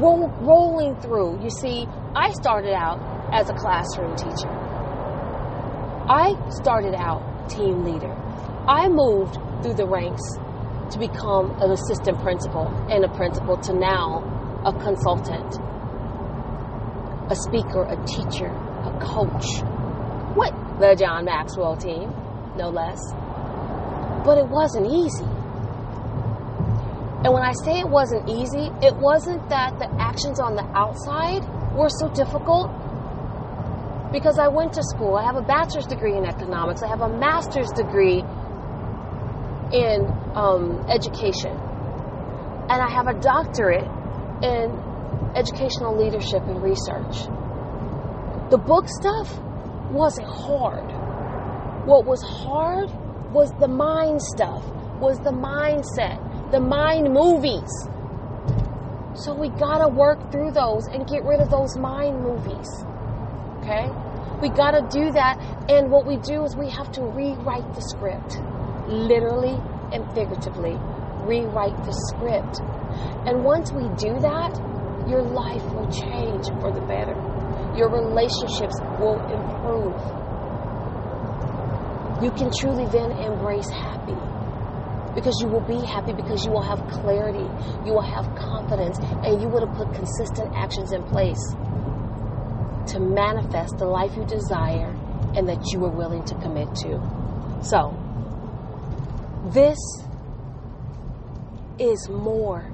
roll, 0.00 0.28
rolling 0.40 0.96
through, 1.00 1.42
you 1.42 1.50
see, 1.50 1.86
I 2.14 2.32
started 2.32 2.74
out 2.74 2.98
as 3.32 3.50
a 3.50 3.54
classroom 3.54 4.16
teacher. 4.16 4.48
I 6.08 6.34
started 6.50 6.94
out 6.94 7.48
team 7.48 7.84
leader. 7.84 8.12
I 8.68 8.88
moved 8.88 9.34
through 9.62 9.74
the 9.74 9.86
ranks 9.86 10.22
to 10.90 10.98
become 10.98 11.50
an 11.62 11.70
assistant 11.70 12.20
principal 12.20 12.68
and 12.90 13.04
a 13.04 13.08
principal 13.08 13.56
to 13.58 13.72
now 13.72 14.62
a 14.64 14.72
consultant, 14.72 15.56
a 17.30 17.36
speaker, 17.36 17.84
a 17.84 17.96
teacher, 18.06 18.48
a 18.48 18.98
coach 19.00 19.62
What? 20.34 20.52
the 20.80 20.96
John 20.98 21.24
Maxwell 21.24 21.76
team, 21.76 22.12
no 22.56 22.68
less. 22.68 23.00
But 24.24 24.38
it 24.38 24.48
wasn't 24.48 24.86
easy. 24.86 25.33
And 27.24 27.32
when 27.32 27.42
I 27.42 27.52
say 27.64 27.80
it 27.80 27.88
wasn't 27.88 28.28
easy, 28.28 28.68
it 28.82 28.94
wasn't 28.96 29.48
that 29.48 29.78
the 29.78 29.88
actions 29.98 30.38
on 30.38 30.56
the 30.56 30.64
outside 30.76 31.40
were 31.72 31.88
so 31.88 32.08
difficult 32.12 32.68
because 34.12 34.38
I 34.38 34.48
went 34.48 34.74
to 34.74 34.82
school. 34.82 35.16
I 35.16 35.24
have 35.24 35.36
a 35.36 35.42
bachelor's 35.42 35.86
degree 35.86 36.16
in 36.16 36.26
economics, 36.26 36.82
I 36.82 36.88
have 36.88 37.00
a 37.00 37.08
master's 37.08 37.70
degree 37.70 38.20
in 39.72 40.06
um, 40.36 40.84
education, 40.88 41.50
and 41.50 42.78
I 42.82 42.90
have 42.92 43.08
a 43.08 43.18
doctorate 43.18 43.88
in 44.42 44.68
educational 45.34 45.96
leadership 45.96 46.42
and 46.44 46.62
research. 46.62 47.24
The 48.50 48.58
book 48.58 48.84
stuff 48.86 49.36
wasn't 49.90 50.28
hard. 50.28 50.92
What 51.86 52.04
was 52.04 52.22
hard 52.22 52.90
was 53.32 53.50
the 53.58 53.68
mind 53.68 54.20
stuff, 54.22 54.62
was 55.00 55.18
the 55.20 55.32
mindset, 55.32 56.20
the 56.50 56.60
mind 56.60 57.12
movies. 57.12 57.70
So 59.14 59.32
we 59.32 59.48
gotta 59.48 59.88
work 59.88 60.32
through 60.32 60.52
those 60.52 60.86
and 60.86 61.06
get 61.06 61.24
rid 61.24 61.40
of 61.40 61.50
those 61.50 61.76
mind 61.78 62.20
movies. 62.20 62.68
Okay? 63.58 63.88
We 64.42 64.48
gotta 64.50 64.82
do 64.90 65.12
that, 65.12 65.38
and 65.70 65.90
what 65.90 66.04
we 66.06 66.16
do 66.18 66.44
is 66.44 66.56
we 66.56 66.68
have 66.70 66.90
to 66.92 67.02
rewrite 67.02 67.74
the 67.74 67.80
script 67.80 68.38
literally 68.88 69.56
and 69.92 70.04
figuratively 70.14 70.76
rewrite 71.24 71.76
the 71.84 71.92
script. 72.10 72.60
And 73.26 73.44
once 73.44 73.72
we 73.72 73.88
do 73.96 74.18
that, 74.20 74.52
your 75.08 75.22
life 75.22 75.64
will 75.72 75.90
change 75.90 76.46
for 76.60 76.72
the 76.72 76.80
better. 76.82 77.14
Your 77.76 77.88
relationships 77.88 78.78
will 78.98 79.18
improve. 79.32 79.96
You 82.22 82.30
can 82.32 82.50
truly 82.52 82.86
then 82.86 83.12
embrace 83.12 83.68
happy 83.70 84.16
because 85.14 85.34
you 85.40 85.48
will 85.48 85.60
be 85.60 85.84
happy 85.86 86.12
because 86.12 86.44
you 86.44 86.50
will 86.50 86.62
have 86.62 86.80
clarity, 86.90 87.46
you 87.86 87.92
will 87.92 88.02
have 88.02 88.34
confidence, 88.36 88.98
and 88.98 89.40
you 89.40 89.48
would 89.48 89.66
have 89.66 89.76
put 89.76 89.94
consistent 89.94 90.52
actions 90.54 90.92
in 90.92 91.02
place 91.04 91.40
to 92.92 93.00
manifest 93.00 93.78
the 93.78 93.86
life 93.86 94.16
you 94.16 94.24
desire 94.26 94.94
and 95.36 95.48
that 95.48 95.60
you 95.72 95.84
are 95.84 95.90
willing 95.90 96.24
to 96.24 96.34
commit 96.36 96.68
to. 96.76 97.00
So, 97.62 97.96
this 99.52 99.78
is 101.78 102.08
more 102.08 102.70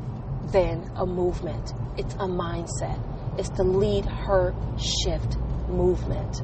than 0.53 0.91
a 0.97 1.07
movement, 1.07 1.73
it's 1.97 2.15
a 2.15 2.27
mindset. 2.27 3.01
It's 3.39 3.51
the 3.51 3.65
lead 3.65 4.05
her 4.05 4.55
shift 4.77 5.39
movement. 5.69 6.41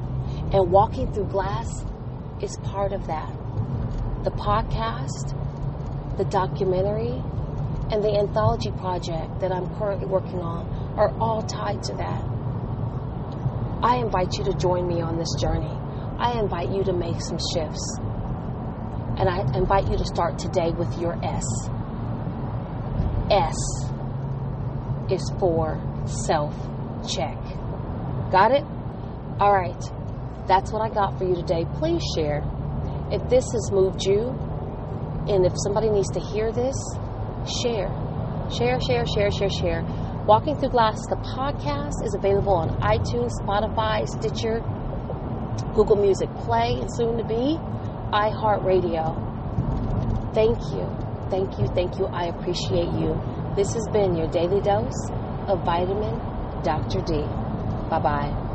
And 0.53 0.71
walking 0.71 1.11
through 1.13 1.25
glass 1.25 1.67
is 2.41 2.57
part 2.63 2.93
of 2.93 3.05
that. 3.07 3.29
The 4.23 4.31
podcast, 4.31 5.35
the 6.17 6.25
documentary, 6.25 7.21
and 7.91 8.03
the 8.03 8.17
anthology 8.17 8.71
project 8.71 9.39
that 9.39 9.51
I'm 9.51 9.73
currently 9.77 10.07
working 10.07 10.39
on 10.39 10.67
are 10.97 11.15
all 11.19 11.41
tied 11.43 11.83
to 11.83 11.93
that. 11.93 12.23
I 13.81 13.97
invite 13.97 14.33
you 14.37 14.43
to 14.45 14.53
join 14.53 14.87
me 14.87 15.01
on 15.01 15.17
this 15.17 15.33
journey. 15.39 15.71
I 16.17 16.39
invite 16.39 16.69
you 16.69 16.83
to 16.83 16.93
make 16.93 17.21
some 17.21 17.37
shifts. 17.53 17.99
And 19.17 19.29
I 19.29 19.39
invite 19.55 19.89
you 19.89 19.97
to 19.97 20.05
start 20.05 20.37
today 20.37 20.71
with 20.71 20.99
your 20.99 21.13
S. 21.23 21.45
S 23.29 23.55
is 25.09 25.31
for 25.39 25.79
self 26.05 26.53
check. 27.07 27.37
Got 28.31 28.51
it? 28.51 28.63
All 29.39 29.53
right. 29.53 29.81
That's 30.47 30.71
what 30.71 30.81
I 30.81 30.93
got 30.93 31.17
for 31.17 31.25
you 31.25 31.35
today. 31.35 31.65
Please 31.75 32.03
share. 32.15 32.43
If 33.11 33.29
this 33.29 33.45
has 33.51 33.71
moved 33.71 34.03
you, 34.03 34.35
and 35.29 35.45
if 35.45 35.53
somebody 35.63 35.89
needs 35.89 36.09
to 36.11 36.19
hear 36.19 36.51
this, 36.51 36.75
share. 37.61 37.91
Share, 38.57 38.79
share, 38.81 39.05
share, 39.05 39.31
share, 39.31 39.49
share. 39.49 39.83
Walking 40.25 40.57
Through 40.57 40.69
Glass, 40.69 40.97
the 41.09 41.15
podcast, 41.35 42.03
is 42.05 42.13
available 42.13 42.53
on 42.55 42.69
iTunes, 42.81 43.31
Spotify, 43.43 44.07
Stitcher, 44.07 44.59
Google 45.73 45.95
Music 45.97 46.29
Play, 46.35 46.73
and 46.79 46.89
soon 46.95 47.17
to 47.17 47.23
be 47.23 47.57
iHeartRadio. 48.11 49.13
Thank 50.33 50.59
you, 50.73 50.85
thank 51.29 51.59
you, 51.59 51.67
thank 51.75 51.97
you. 51.97 52.07
I 52.07 52.25
appreciate 52.25 52.91
you. 52.99 53.19
This 53.55 53.73
has 53.73 53.87
been 53.91 54.15
your 54.15 54.27
daily 54.27 54.61
dose 54.61 55.09
of 55.47 55.63
vitamin 55.63 56.19
Dr. 56.63 57.01
D. 57.01 57.21
Bye 57.89 57.99
bye. 57.99 58.46